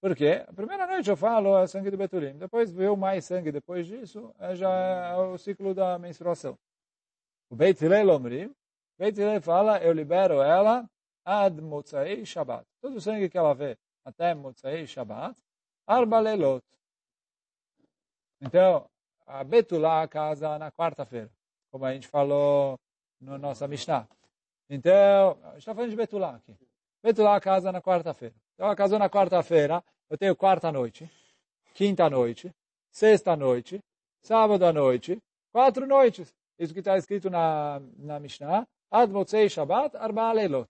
Por 0.00 0.16
quê? 0.16 0.46
A 0.48 0.52
primeira 0.54 0.86
noite 0.86 1.10
eu 1.10 1.14
falo 1.14 1.58
é 1.58 1.66
sangue 1.66 1.90
do 1.90 1.98
Betulim. 1.98 2.38
Depois 2.38 2.72
veio 2.72 2.96
mais 2.96 3.26
sangue 3.26 3.52
depois 3.52 3.86
disso, 3.86 4.34
é 4.38 4.54
já 4.54 4.70
é 4.70 5.16
o 5.16 5.36
ciclo 5.36 5.74
da 5.74 5.98
menstruação. 5.98 6.56
O 7.50 7.54
Beit 7.54 7.84
Hillel 7.84 8.08
Omrim, 8.08 8.50
Beit 8.98 9.20
Hillel 9.20 9.42
fala, 9.42 9.78
eu 9.84 9.92
libero 9.92 10.40
ela 10.40 10.88
ad 11.22 11.60
Motzai 11.60 12.24
Shabbat. 12.24 12.64
Todo 12.80 12.96
o 12.96 13.00
sangue 13.02 13.28
que 13.28 13.36
ela 13.36 13.54
vê 13.54 13.76
até 14.06 14.34
Motzai 14.34 14.86
Shabbat, 14.86 15.38
Arba 15.86 16.18
Lelot. 16.20 16.64
Então, 18.40 18.86
a 19.26 19.42
Betulá 19.42 20.06
casa 20.08 20.58
na 20.58 20.70
quarta-feira, 20.70 21.30
como 21.70 21.84
a 21.84 21.92
gente 21.92 22.08
falou 22.08 22.78
na 23.20 23.38
nossa 23.38 23.66
Mishnah. 23.66 24.06
Então, 24.68 25.38
a 25.42 25.50
gente 25.50 25.58
está 25.58 25.74
falando 25.74 25.90
de 25.90 25.96
Betulá 25.96 26.36
aqui. 26.36 26.56
Betulá 27.02 27.40
casa 27.40 27.70
na 27.70 27.80
quarta-feira. 27.80 28.34
Então, 28.54 28.66
ela 28.66 28.76
casou 28.76 28.98
na 28.98 29.10
quarta-feira, 29.10 29.82
eu 30.08 30.16
tenho 30.16 30.36
quarta 30.36 30.70
noite, 30.70 31.10
quinta 31.74 32.08
noite, 32.08 32.54
sexta 32.90 33.36
noite, 33.36 33.80
sábado 34.22 34.64
à 34.64 34.72
noite, 34.72 35.20
quatro 35.52 35.86
noites. 35.86 36.32
Isso 36.58 36.72
que 36.72 36.78
está 36.78 36.96
escrito 36.96 37.28
na, 37.28 37.80
na 37.96 38.20
Mishnah. 38.20 38.66
Ad 38.90 39.12
Motzei 39.12 39.48
Shabbat, 39.48 39.96
Arba 39.96 40.32
Leilot. 40.32 40.68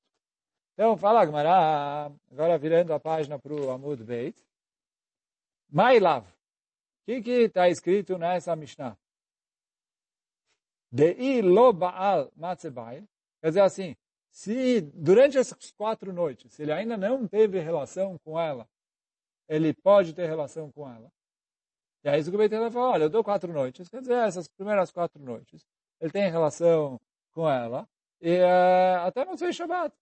Então, 0.72 0.96
fala 0.96 1.24
Gmará, 1.24 2.10
agora 2.32 2.58
virando 2.58 2.92
a 2.92 2.98
página 2.98 3.38
para 3.38 3.52
o 3.52 3.70
Amud 3.70 4.02
Beit. 4.02 4.36
Mailav. 5.70 6.24
O 7.06 7.22
que 7.22 7.30
está 7.30 7.68
escrito 7.68 8.16
nessa 8.16 8.56
Mishnah? 8.56 8.96
Dei 10.90 11.42
lo 11.42 11.72
baal 11.72 12.32
matzebail. 12.36 13.06
Quer 13.40 13.48
dizer 13.48 13.60
assim, 13.60 13.96
se 14.30 14.80
durante 14.80 15.36
essas 15.36 15.70
quatro 15.72 16.12
noites, 16.12 16.58
ele 16.58 16.72
ainda 16.72 16.96
não 16.96 17.28
teve 17.28 17.60
relação 17.60 18.18
com 18.18 18.40
ela, 18.40 18.66
ele 19.48 19.74
pode 19.74 20.14
ter 20.14 20.26
relação 20.26 20.72
com 20.72 20.90
ela. 20.90 21.12
E 22.02 22.08
aí 22.08 22.20
o 22.20 22.38
Beitela 22.38 22.70
fala, 22.70 22.90
olha, 22.90 23.02
eu 23.04 23.10
dou 23.10 23.22
quatro 23.22 23.52
noites, 23.52 23.88
quer 23.88 24.00
dizer, 24.00 24.16
essas 24.26 24.48
primeiras 24.48 24.90
quatro 24.90 25.22
noites, 25.22 25.64
ele 26.00 26.10
tem 26.10 26.30
relação 26.30 27.00
com 27.32 27.48
ela, 27.48 27.88
e 28.20 28.38
uh, 28.38 29.06
até 29.06 29.24
não 29.24 29.36
sei 29.36 29.52
Shabbat. 29.52 29.94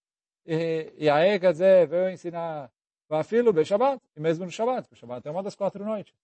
E, 0.46 0.92
e 0.96 1.10
aí, 1.10 1.38
quer 1.38 1.52
dizer, 1.52 1.86
veio 1.86 2.10
ensinar 2.10 2.70
Vafilo 3.08 3.52
be 3.52 3.64
Shabbat, 3.64 4.02
e 4.16 4.20
mesmo 4.20 4.44
no 4.44 4.50
Shabbat, 4.50 4.88
porque 4.88 5.00
Shabbat 5.00 5.26
é 5.26 5.30
uma 5.30 5.42
das 5.42 5.54
quatro 5.54 5.84
noites. 5.84 6.14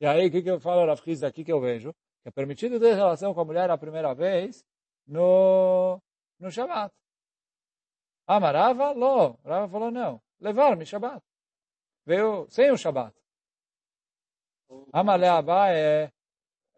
E 0.00 0.06
aí, 0.06 0.28
o 0.28 0.30
que, 0.30 0.42
que 0.42 0.50
eu 0.50 0.58
falo, 0.58 0.86
Rav 0.86 1.00
aqui 1.26 1.44
que 1.44 1.52
eu 1.52 1.60
vejo? 1.60 1.92
Que 2.22 2.28
é 2.28 2.30
permitido 2.30 2.80
ter 2.80 2.94
relação 2.94 3.34
com 3.34 3.40
a 3.40 3.44
mulher 3.44 3.70
a 3.70 3.78
primeira 3.78 4.14
vez 4.14 4.64
no, 5.06 6.00
no 6.38 6.50
Shabbat. 6.50 6.94
Amarava? 8.26 8.92
Lo. 8.92 9.38
Rava 9.44 9.68
falou, 9.68 9.90
não. 9.90 10.22
Levar-me 10.40 10.86
Shabbat. 10.86 11.20
Veio 12.06 12.46
sem 12.48 12.70
o 12.70 12.78
Shabbat. 12.78 13.14
Amalé 14.92 15.28
Abaye. 15.28 16.10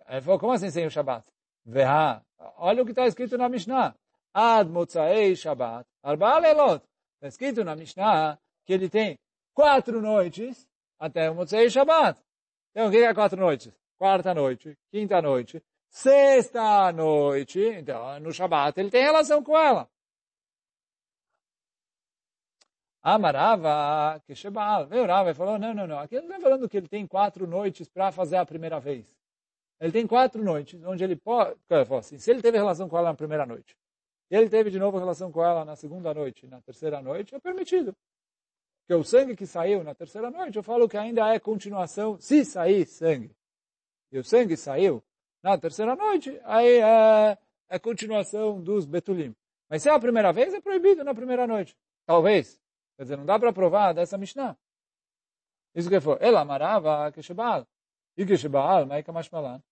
Ele 0.08 0.20
falou, 0.22 0.40
como 0.40 0.52
assim 0.52 0.70
sem 0.70 0.86
o 0.86 0.90
Shabbat? 0.90 1.26
Veha. 1.64 2.24
Olha 2.56 2.82
o 2.82 2.84
que 2.84 2.92
está 2.92 3.06
escrito 3.06 3.36
na 3.38 3.48
Mishnah. 3.48 3.94
Ad 4.34 4.70
Motzai 4.70 5.36
Shabbat. 5.36 5.86
Arba 6.02 6.38
Lelot. 6.38 6.82
Está 7.14 7.28
escrito 7.28 7.62
na 7.62 7.76
Mishnah 7.76 8.38
que 8.64 8.72
ele 8.72 8.88
tem 8.88 9.18
quatro 9.54 10.00
noites 10.00 10.66
até 10.98 11.30
o 11.30 11.34
Motzai 11.34 11.70
Shabbat. 11.70 12.18
Então, 12.72 12.88
o 12.88 12.90
que 12.90 12.98
é 12.98 13.14
quatro 13.14 13.38
noites? 13.38 13.72
Quarta 13.98 14.34
noite, 14.34 14.76
quinta 14.90 15.22
noite, 15.22 15.62
sexta 15.88 16.90
noite. 16.90 17.60
Então, 17.60 18.18
no 18.18 18.32
Shabbat 18.32 18.80
ele 18.80 18.90
tem 18.90 19.02
relação 19.02 19.42
com 19.42 19.56
ela. 19.56 19.88
Amarava, 23.02 24.20
que 24.20 24.34
Shebal. 24.34 24.86
Veio 24.86 25.06
Rava 25.06 25.30
e 25.30 25.34
falou, 25.34 25.58
não, 25.58 25.74
não, 25.74 25.86
não. 25.86 25.98
Aqui 25.98 26.16
ele 26.16 26.26
não 26.26 26.36
está 26.36 26.48
falando 26.48 26.68
que 26.68 26.76
ele 26.76 26.88
tem 26.88 27.06
quatro 27.06 27.46
noites 27.46 27.88
para 27.88 28.12
fazer 28.12 28.36
a 28.36 28.46
primeira 28.46 28.78
vez. 28.80 29.04
Ele 29.80 29.92
tem 29.92 30.06
quatro 30.06 30.42
noites 30.42 30.80
onde 30.84 31.02
ele 31.02 31.16
pode... 31.16 31.56
Assim, 31.98 32.18
se 32.18 32.30
ele 32.30 32.40
teve 32.40 32.56
relação 32.56 32.88
com 32.88 32.96
ela 32.96 33.08
na 33.08 33.16
primeira 33.16 33.44
noite, 33.44 33.76
ele 34.30 34.48
teve 34.48 34.70
de 34.70 34.78
novo 34.78 34.98
relação 34.98 35.32
com 35.32 35.44
ela 35.44 35.64
na 35.64 35.74
segunda 35.74 36.14
noite, 36.14 36.46
na 36.46 36.60
terceira 36.60 37.02
noite, 37.02 37.34
é 37.34 37.40
permitido. 37.40 37.94
Porque 38.92 39.00
o 39.00 39.04
sangue 39.04 39.34
que 39.34 39.46
saiu 39.46 39.82
na 39.82 39.94
terceira 39.94 40.30
noite, 40.30 40.56
eu 40.56 40.62
falo 40.62 40.86
que 40.86 40.98
ainda 40.98 41.26
é 41.34 41.40
continuação, 41.40 42.20
se 42.20 42.44
sair 42.44 42.84
sangue. 42.84 43.34
E 44.10 44.18
o 44.18 44.22
sangue 44.22 44.54
saiu 44.54 45.02
na 45.42 45.56
terceira 45.56 45.96
noite, 45.96 46.38
aí 46.44 46.78
é, 46.78 47.38
é 47.70 47.78
continuação 47.78 48.60
dos 48.60 48.84
betulim. 48.84 49.34
Mas 49.70 49.82
se 49.82 49.88
é 49.88 49.92
a 49.92 49.98
primeira 49.98 50.30
vez, 50.30 50.52
é 50.52 50.60
proibido 50.60 51.02
na 51.02 51.14
primeira 51.14 51.46
noite. 51.46 51.74
Talvez. 52.04 52.60
Quer 52.98 53.04
dizer, 53.04 53.16
não 53.16 53.24
dá 53.24 53.38
para 53.38 53.50
provar 53.50 53.94
dessa 53.94 54.18
Mishnah. 54.18 54.58
Isso 55.74 55.88
que 55.88 55.98
foi. 55.98 56.18
Ela 56.20 56.42
amarava 56.42 57.10
que 57.12 57.22
Shebal. 57.22 57.66
E 58.14 58.26
que 58.26 58.36
Shebal, 58.36 58.84
Maika 58.84 59.10
Mashmalan. 59.10 59.62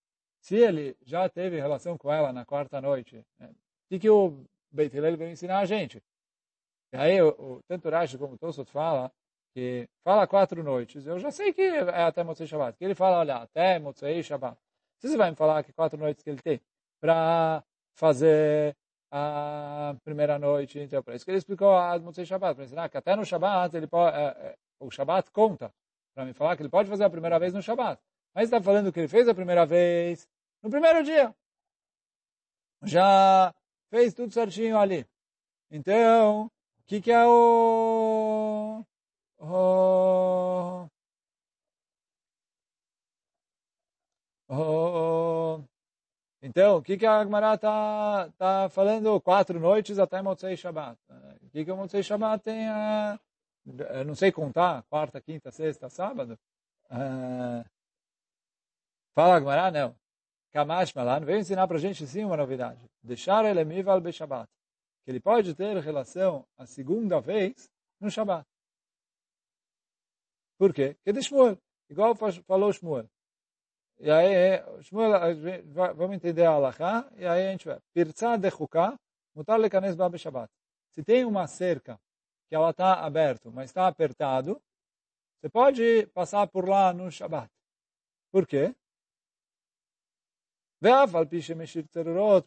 Se 0.40 0.56
ele 0.56 0.96
já 1.02 1.28
teve 1.28 1.61
relação 1.61 1.98
com 1.98 2.11
ela 2.11 2.33
na 2.33 2.46
quarta 2.46 2.80
noite, 2.80 3.22
né, 3.38 3.50
que, 3.90 3.98
que 3.98 4.09
o 4.09 4.46
Beit 4.70 4.98
veio 4.98 5.22
ensinar 5.28 5.59
a 5.59 5.66
gente? 5.66 6.02
E 6.92 6.96
aí, 6.96 7.22
o, 7.22 7.61
tanto 7.68 7.88
Rashi 7.88 8.18
como 8.18 8.35
o 8.35 8.38
Tosot 8.38 8.70
fala 8.70 9.12
que 9.53 9.88
fala 10.05 10.26
quatro 10.26 10.62
noites. 10.62 11.07
Eu 11.07 11.18
já 11.18 11.31
sei 11.31 11.53
que 11.53 11.62
é 11.62 12.03
até 12.03 12.22
Motzei 12.22 12.46
Shabbat. 12.46 12.76
Que 12.79 12.85
ele 12.85 12.94
fala, 12.94 13.18
olha, 13.18 13.37
até 13.37 13.79
Motzei 13.79 14.22
Shabbat. 14.22 14.57
Você 14.98 15.16
vai 15.16 15.31
me 15.31 15.37
falar 15.37 15.62
que 15.62 15.72
quatro 15.72 15.98
noites 15.98 16.22
que 16.22 16.31
ele 16.31 16.42
tem 16.42 16.61
para 17.00 17.64
fazer 17.94 18.76
a 19.11 19.96
primeira 20.05 20.38
noite. 20.38 20.79
Então, 20.79 21.03
por 21.03 21.14
isso 21.14 21.24
que 21.24 21.31
ele 21.31 21.38
explicou 21.38 21.74
a 21.74 21.98
Motzei 21.98 22.24
Shabbat, 22.24 22.55
para 22.55 22.64
ensinar 22.64 22.88
que 22.88 22.96
até 22.96 23.16
no 23.16 23.24
Shabbat 23.24 23.76
ele 23.76 23.87
pode, 23.87 24.16
é, 24.16 24.22
é, 24.22 24.57
o 24.79 24.90
Shabbat 24.90 25.31
conta, 25.31 25.72
para 26.14 26.24
me 26.24 26.33
falar 26.33 26.57
que 26.57 26.62
ele 26.62 26.68
pode 26.68 26.88
fazer 26.88 27.05
a 27.05 27.11
primeira 27.11 27.38
vez 27.38 27.53
no 27.53 27.62
Shabbat. 27.62 28.00
Mas 28.35 28.44
está 28.44 28.61
falando 28.62 28.92
que 28.92 29.00
ele 29.00 29.09
fez 29.09 29.29
a 29.29 29.35
primeira 29.35 29.66
vez 29.66 30.29
no 30.62 30.70
primeiro 30.70 31.03
dia. 31.03 31.35
Já 32.85 33.55
fez 33.90 34.14
tudo 34.14 34.33
certinho 34.33 34.79
ali. 34.79 35.07
Então, 35.70 36.50
que, 36.90 37.00
que 37.00 37.12
é 37.12 37.24
o... 37.24 38.85
o... 39.38 40.88
o 44.48 45.64
então, 46.42 46.79
o 46.79 46.83
que, 46.83 46.96
que 46.96 47.07
a 47.07 47.20
Agmará 47.20 47.55
está 47.55 48.29
tá 48.37 48.68
falando? 48.70 49.20
Quatro 49.20 49.61
noites 49.61 50.00
até 50.00 50.20
Motzei 50.20 50.57
Shabbat. 50.57 50.98
O 51.42 51.50
que, 51.50 51.64
que 51.64 51.70
o 51.70 51.76
Motzei 51.76 52.03
Shabbat 52.03 52.42
tem? 52.42 52.66
Eu 53.94 54.05
não 54.05 54.16
sei 54.16 54.33
contar, 54.33 54.83
quarta, 54.90 55.20
quinta, 55.20 55.53
sexta, 55.53 55.88
sábado. 55.88 56.37
Uh, 56.90 57.64
fala 59.14 59.37
Agmará, 59.37 59.70
não. 59.70 59.94
Kamash 60.53 60.92
Malan 60.94 61.20
veio 61.20 61.38
ensinar 61.38 61.68
para 61.68 61.76
a 61.76 61.81
gente 61.81 62.05
sim 62.05 62.24
uma 62.24 62.37
novidade. 62.37 62.81
Deixar 63.00 63.44
ele 63.44 63.64
mival 63.64 64.00
be 64.00 64.12
Shabbat. 64.12 64.50
Que 65.04 65.10
ele 65.10 65.20
pode 65.20 65.54
ter 65.54 65.76
relação 65.78 66.46
a 66.56 66.66
segunda 66.66 67.20
vez 67.20 67.70
no 68.00 68.10
Shabbat. 68.10 68.46
Por 70.58 70.74
quê? 70.74 70.96
Que 71.02 71.12
de 71.12 71.22
Shmuel. 71.22 71.58
Igual 71.88 72.14
falou 72.14 72.72
Shmuel. 72.72 73.08
E 73.98 74.10
aí, 74.10 74.62
Shmuel, 74.82 75.12
vamos 75.94 76.16
entender 76.16 76.44
a 76.44 76.50
Allahá, 76.50 77.10
e 77.16 77.26
aí 77.26 77.48
a 77.48 77.50
gente 77.52 77.66
vai. 77.66 77.78
Pirza 77.92 78.38
de 78.38 78.50
Chukah, 78.50 78.98
mutar 79.34 79.58
lekanes 79.58 79.94
ba 79.94 80.10
Shabbat. 80.16 80.50
Se 80.92 81.02
tem 81.02 81.24
uma 81.24 81.46
cerca 81.46 82.00
que 82.48 82.54
ela 82.54 82.70
está 82.70 83.04
aberta, 83.04 83.50
mas 83.50 83.70
está 83.70 83.86
apertado, 83.86 84.60
você 85.40 85.48
pode 85.48 86.06
passar 86.08 86.46
por 86.46 86.68
lá 86.68 86.92
no 86.92 87.10
Shabbat. 87.10 87.50
Por 88.30 88.46
quê? 88.46 88.74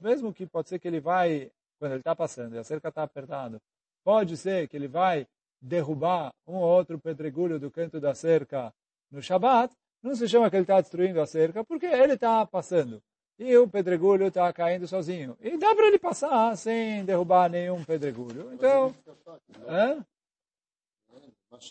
Mesmo 0.02 0.34
que 0.34 0.48
pode 0.48 0.70
ser 0.70 0.80
que 0.80 0.88
ele 0.88 1.00
vai, 1.00 1.52
quando 1.84 1.92
ele 1.92 2.00
está 2.00 2.16
passando 2.16 2.56
e 2.56 2.58
a 2.58 2.64
cerca 2.64 2.88
está 2.88 3.04
apertada, 3.04 3.62
pode 4.06 4.38
ser 4.38 4.70
que 4.70 4.78
ele 4.78 4.88
vai 4.88 5.28
derrubar 5.62 6.34
um 6.48 6.56
ou 6.56 6.64
outro 6.64 6.98
pedregulho 6.98 7.60
do 7.60 7.70
canto 7.70 8.00
da 8.00 8.16
cerca 8.16 8.74
no 9.12 9.22
Shabbat, 9.22 9.76
não 10.02 10.16
se 10.16 10.26
chama 10.30 10.50
que 10.50 10.56
ele 10.56 10.64
está 10.64 10.80
destruindo 10.80 11.20
a 11.20 11.26
cerca, 11.26 11.62
porque 11.62 11.86
ele 11.86 12.14
está 12.14 12.46
passando. 12.46 13.04
e 13.38 13.58
o 13.58 13.68
pedregulho 13.68 14.28
está 14.28 14.54
caindo 14.54 14.88
sozinho. 14.88 15.36
E 15.42 15.58
dá 15.58 15.76
para 15.76 15.88
ele 15.88 16.00
passar 16.00 16.56
sem 16.56 17.04
derrubar 17.04 17.50
nenhum 17.50 17.84
pedregulho. 17.84 18.54
Então, 18.54 18.96
hã? 19.68 20.06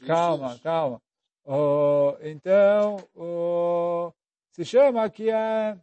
calma, 0.07 0.59
calma. 0.59 1.01
Oh, 1.47 2.19
então, 2.21 2.99
oh, 3.17 4.13
se 4.51 4.63
chama 4.63 5.09
que 5.09 5.31
é 5.31 5.79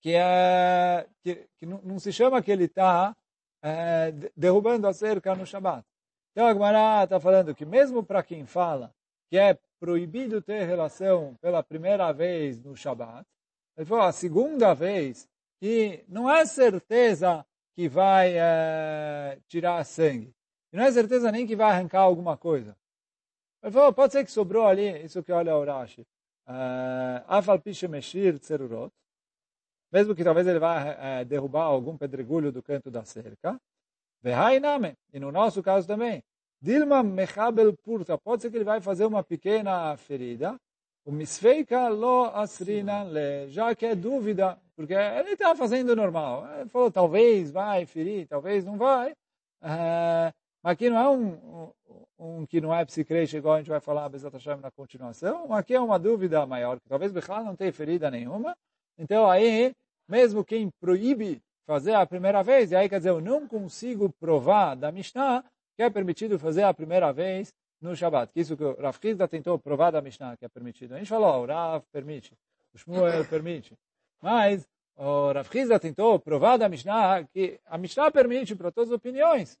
que 0.00 0.14
é 0.14 1.06
que, 1.22 1.48
que 1.58 1.66
não, 1.66 1.80
não, 1.82 1.98
se 1.98 2.12
chama 2.12 2.42
que 2.42 2.50
ele 2.50 2.64
está 2.64 3.16
é, 3.62 4.12
derrubando 4.36 4.86
a 4.86 4.92
cerca 4.92 5.34
no 5.34 5.46
Shabat. 5.46 5.84
Então 6.32 6.46
a 6.46 6.52
Gemara 6.52 7.04
está 7.04 7.20
falando 7.20 7.54
que 7.54 7.64
mesmo 7.64 8.02
para 8.02 8.22
quem 8.22 8.46
fala 8.46 8.94
que 9.28 9.38
é 9.38 9.58
proibido 9.78 10.42
ter 10.42 10.64
relação 10.64 11.34
pela 11.40 11.62
primeira 11.62 12.12
vez 12.12 12.62
no 12.62 12.76
Shabat, 12.76 13.26
ele 13.76 13.86
falou 13.86 14.04
a 14.04 14.12
segunda 14.12 14.74
vez 14.74 15.28
que 15.60 16.04
não 16.08 16.30
é 16.30 16.44
certeza 16.46 17.44
que 17.74 17.88
vai 17.88 18.34
é, 18.36 19.38
tirar 19.48 19.84
sangue. 19.84 20.34
E 20.72 20.76
não 20.76 20.84
é 20.84 20.92
certeza 20.92 21.30
nem 21.32 21.46
que 21.46 21.56
vai 21.56 21.70
arrancar 21.70 22.00
alguma 22.00 22.36
coisa. 22.36 22.76
Ele 23.62 23.72
falou, 23.72 23.92
pode 23.92 24.12
ser 24.12 24.24
que 24.24 24.30
sobrou 24.30 24.66
ali, 24.66 25.04
isso 25.04 25.22
que 25.22 25.32
olha 25.32 25.56
o 25.56 25.64
Rashi. 25.64 26.06
Eh, 26.46 27.24
Afal 27.28 27.60
piche 27.60 27.86
meshir 27.86 28.38
tserurot. 28.38 28.92
Mesmo 29.92 30.14
que 30.14 30.24
talvez 30.24 30.46
ele 30.46 30.58
vá 30.58 30.84
uh, 31.22 31.24
derrubar 31.24 31.64
algum 31.64 31.96
pedregulho 31.96 32.52
do 32.52 32.62
canto 32.62 32.90
da 32.90 33.04
cerca. 33.04 33.60
Vehainame. 34.22 34.94
E 35.12 35.18
no 35.18 35.32
nosso 35.32 35.62
caso 35.62 35.86
também. 35.86 36.22
Dilma 36.60 37.02
mechabel 37.02 37.72
purta. 37.76 38.18
Pode 38.18 38.42
ser 38.42 38.50
que 38.50 38.56
ele 38.56 38.64
vai 38.64 38.80
fazer 38.80 39.04
uma 39.04 39.24
pequena 39.24 39.96
ferida. 39.96 40.56
O 41.04 41.10
misfeika 41.10 41.88
lo 41.88 42.26
asrina 42.26 43.02
le. 43.02 43.48
Já 43.48 43.74
que 43.74 43.86
é 43.86 43.94
dúvida, 43.94 44.58
porque 44.76 44.94
ele 44.94 45.30
está 45.30 45.56
fazendo 45.56 45.96
normal. 45.96 46.46
Ele 46.58 46.68
falou, 46.68 46.90
talvez 46.90 47.50
vai 47.50 47.86
ferir, 47.86 48.28
talvez 48.28 48.64
não 48.64 48.76
vai. 48.76 49.12
Uh, 49.62 50.32
mas 50.62 50.72
aqui 50.72 50.90
não 50.90 50.98
é 50.98 51.08
um, 51.08 51.72
um, 52.18 52.40
um 52.40 52.46
que 52.46 52.60
não 52.60 52.74
é 52.74 52.84
psicrete, 52.84 53.36
igual 53.36 53.54
a 53.54 53.58
gente 53.58 53.70
vai 53.70 53.80
falar 53.80 54.08
Bezat 54.08 54.32
Hashem 54.32 54.56
na 54.56 54.70
continuação. 54.70 55.52
Aqui 55.52 55.74
é 55.74 55.80
uma 55.80 55.98
dúvida 55.98 56.44
maior, 56.46 56.78
que 56.78 56.88
talvez 56.88 57.12
Bechal 57.12 57.42
não 57.42 57.56
tenha 57.56 57.72
ferida 57.72 58.10
nenhuma. 58.10 58.54
Então 59.00 59.28
aí, 59.30 59.74
mesmo 60.06 60.44
quem 60.44 60.68
proíbe 60.78 61.40
fazer 61.66 61.94
a 61.94 62.04
primeira 62.04 62.42
vez, 62.42 62.70
e 62.70 62.76
aí 62.76 62.86
quer 62.86 62.98
dizer, 62.98 63.08
eu 63.08 63.20
não 63.20 63.48
consigo 63.48 64.10
provar 64.20 64.74
da 64.74 64.92
Mishnah 64.92 65.42
que 65.74 65.82
é 65.82 65.88
permitido 65.88 66.38
fazer 66.38 66.64
a 66.64 66.74
primeira 66.74 67.10
vez 67.10 67.54
no 67.80 67.96
Shabbat. 67.96 68.30
Que 68.30 68.40
isso 68.40 68.58
que 68.58 68.62
o 68.62 68.76
Rav 68.78 68.98
tentou 69.30 69.58
provar 69.58 69.90
da 69.90 70.02
Mishnah 70.02 70.36
que 70.36 70.44
é 70.44 70.48
permitido. 70.48 70.94
A 70.94 70.98
gente 70.98 71.08
falou, 71.08 71.42
o 71.42 71.46
Rav 71.46 71.82
permite, 71.90 72.34
o 72.74 72.78
Shmuel 72.78 73.24
permite. 73.24 73.72
Mas 74.20 74.68
o 74.94 75.32
Rav 75.32 75.48
Hizda 75.50 75.80
tentou 75.80 76.18
provar 76.18 76.58
da 76.58 76.68
Mishnah 76.68 77.24
que 77.32 77.58
a 77.64 77.78
Mishnah 77.78 78.10
permite 78.10 78.54
para 78.54 78.70
todas 78.70 78.90
as 78.90 78.96
opiniões. 78.96 79.56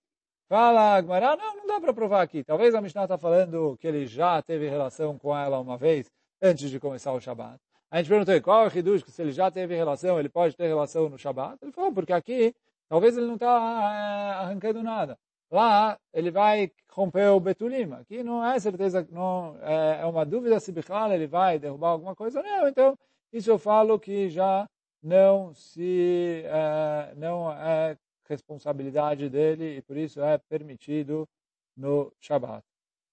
Fala 0.50 0.96
Agmará, 0.96 1.34
não, 1.34 1.56
não 1.56 1.66
dá 1.66 1.80
para 1.80 1.94
provar 1.94 2.20
aqui. 2.20 2.44
Talvez 2.44 2.74
a 2.74 2.80
Mishnah 2.82 3.04
está 3.04 3.16
falando 3.16 3.78
que 3.80 3.86
ele 3.86 4.04
já 4.04 4.42
teve 4.42 4.68
relação 4.68 5.16
com 5.16 5.34
ela 5.34 5.58
uma 5.58 5.78
vez 5.78 6.10
antes 6.42 6.68
de 6.68 6.78
começar 6.78 7.12
o 7.14 7.20
Shabbat. 7.20 7.58
A 7.90 7.98
gente 7.98 8.08
perguntou 8.08 8.40
qual 8.40 8.64
é 8.64 8.68
o 8.68 8.78
Hidush, 8.78 9.02
que 9.02 9.10
se 9.10 9.20
ele 9.20 9.32
já 9.32 9.50
teve 9.50 9.74
relação, 9.74 10.18
ele 10.18 10.28
pode 10.28 10.56
ter 10.56 10.68
relação 10.68 11.08
no 11.08 11.18
Shabbat? 11.18 11.58
Ele 11.60 11.72
falou, 11.72 11.92
porque 11.92 12.12
aqui, 12.12 12.54
talvez 12.88 13.16
ele 13.16 13.26
não 13.26 13.34
está 13.34 13.48
é, 13.48 14.44
arrancando 14.44 14.82
nada. 14.82 15.18
Lá, 15.50 15.98
ele 16.14 16.30
vai 16.30 16.70
romper 16.88 17.26
o 17.30 17.40
Betulim. 17.40 17.92
Aqui 17.94 18.22
não 18.22 18.44
é 18.44 18.60
certeza, 18.60 19.06
não 19.10 19.58
é, 19.62 20.02
é 20.02 20.06
uma 20.06 20.24
dúvida 20.24 20.60
se 20.60 20.70
Bichal 20.70 21.12
ele 21.12 21.26
vai 21.26 21.58
derrubar 21.58 21.88
alguma 21.88 22.14
coisa. 22.14 22.40
Não, 22.40 22.68
então, 22.68 22.96
isso 23.32 23.50
eu 23.50 23.58
falo 23.58 23.98
que 23.98 24.28
já 24.28 24.68
não 25.02 25.52
se, 25.52 26.44
é, 26.46 27.12
não 27.16 27.50
é 27.52 27.96
responsabilidade 28.28 29.28
dele 29.28 29.78
e 29.78 29.82
por 29.82 29.96
isso 29.96 30.20
é 30.22 30.38
permitido 30.38 31.28
no 31.76 32.12
Shabbat. 32.20 32.64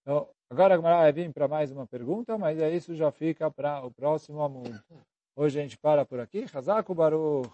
Então, 0.04 0.30
Agora 0.50 0.74
a 0.74 0.78
Gemara 0.78 0.98
vai 0.98 1.12
vir 1.12 1.34
para 1.34 1.48
mais 1.48 1.72
uma 1.72 1.86
pergunta, 1.86 2.38
mas 2.38 2.58
é 2.58 2.74
isso 2.74 2.96
já 2.96 3.12
fica 3.12 3.52
para 3.52 3.86
o 3.86 3.92
próximo 3.92 4.42
Amud. 4.42 4.82
Hoje 5.36 5.60
a 5.60 5.62
gente 5.62 5.78
para 5.78 6.06
por 6.06 6.20
aqui. 6.20 6.46
Hazaku 6.54 6.96
Baruch. 6.96 7.52